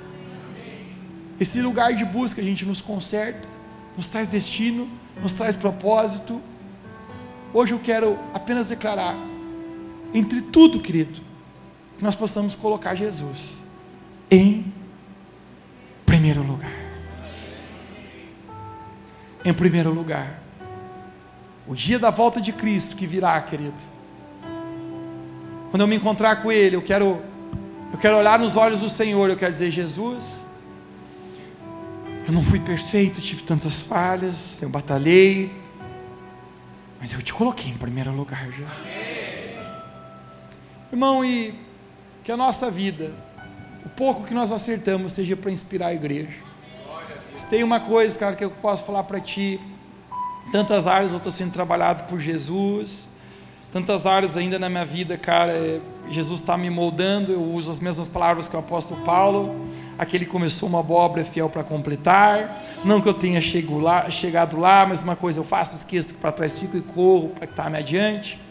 [1.39, 3.47] Esse lugar de busca, a gente nos conserta,
[3.95, 4.89] nos traz destino,
[5.21, 6.41] nos traz propósito.
[7.53, 9.15] Hoje eu quero apenas declarar,
[10.13, 11.21] entre tudo, querido,
[11.97, 13.65] que nós possamos colocar Jesus
[14.29, 14.73] em
[16.05, 16.71] primeiro lugar.
[19.43, 20.41] Em primeiro lugar.
[21.67, 23.73] O dia da volta de Cristo que virá, querido.
[25.71, 27.21] Quando eu me encontrar com Ele, eu quero,
[27.91, 30.47] eu quero olhar nos olhos do Senhor, eu quero dizer, Jesus,
[32.27, 35.51] eu não fui perfeito, tive tantas falhas, eu batalhei,
[36.99, 38.81] mas eu te coloquei em primeiro lugar, Jesus.
[40.91, 41.64] Irmão, e
[42.25, 43.13] que a nossa vida,
[43.85, 46.33] o pouco que nós acertamos, seja para inspirar a igreja.
[47.35, 49.61] Se tem uma coisa, cara, que eu posso falar para ti,
[50.51, 53.09] tantas áreas eu estou sendo trabalhado por Jesus,
[53.71, 57.79] tantas áreas ainda na minha vida, cara, é, Jesus está me moldando, eu uso as
[57.79, 63.01] mesmas palavras que o apóstolo Paulo, aquele começou uma obra é fiel para completar, não
[63.01, 63.39] que eu tenha
[63.79, 67.29] lá, chegado lá, mas uma coisa eu faço, esqueço que para trás fico e corro
[67.29, 68.41] para que está-me adiante,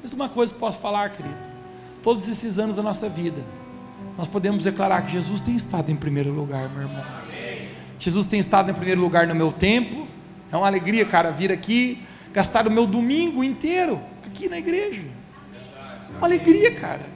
[0.00, 1.45] mas uma coisa eu posso falar, querido,
[2.06, 3.42] todos esses anos da nossa vida,
[4.16, 7.04] nós podemos declarar que Jesus tem estado em primeiro lugar, meu irmão.
[7.98, 10.06] Jesus tem estado em primeiro lugar no meu tempo.
[10.52, 11.98] É uma alegria, cara, vir aqui,
[12.32, 15.02] gastar o meu domingo inteiro aqui na igreja.
[16.16, 17.06] Uma alegria, cara.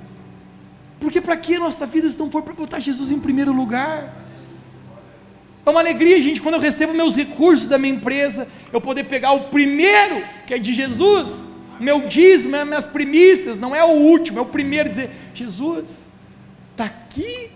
[0.98, 4.12] Porque para que a nossa vida se não for para botar Jesus em primeiro lugar?
[5.64, 9.34] É uma alegria, gente, quando eu recebo meus recursos da minha empresa, eu poder pegar
[9.34, 11.49] o primeiro, que é de Jesus,
[11.80, 16.12] meu dízimo, minhas primícias, não é o último, é o primeiro, dizer: Jesus,
[16.70, 17.50] está aqui,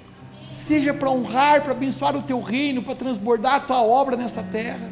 [0.50, 4.90] seja para honrar, para abençoar o teu reino, para transbordar a tua obra nessa terra.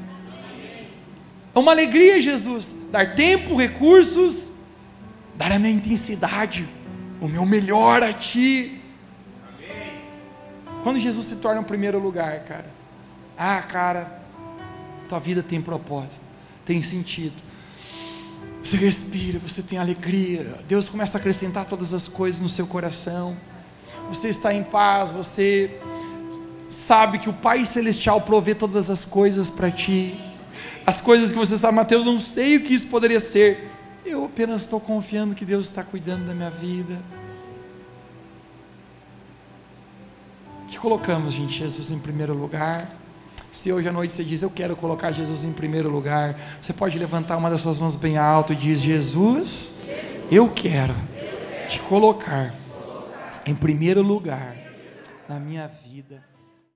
[1.54, 4.52] É uma alegria, Jesus, dar tempo, recursos,
[5.34, 6.68] dar a minha intensidade,
[7.20, 8.80] o meu melhor a Ti.
[10.82, 12.70] Quando Jesus se torna o primeiro lugar, cara,
[13.36, 14.22] ah, cara,
[15.08, 16.24] tua vida tem propósito,
[16.64, 17.34] tem sentido.
[18.62, 20.62] Você respira, você tem alegria.
[20.68, 23.36] Deus começa a acrescentar todas as coisas no seu coração.
[24.08, 25.80] Você está em paz, você
[26.66, 30.18] sabe que o Pai Celestial provê todas as coisas para ti.
[30.86, 33.70] As coisas que você sabe, Mateus, não sei o que isso poderia ser.
[34.04, 36.98] Eu apenas estou confiando que Deus está cuidando da minha vida.
[40.68, 43.01] Que colocamos, gente, Jesus em primeiro lugar.
[43.52, 46.98] Se hoje à noite você diz, eu quero colocar Jesus em primeiro lugar, você pode
[46.98, 49.74] levantar uma das suas mãos bem alto e diz, Jesus,
[50.30, 50.94] eu quero
[51.68, 52.54] te colocar
[53.44, 54.56] em primeiro lugar
[55.28, 56.31] na minha vida.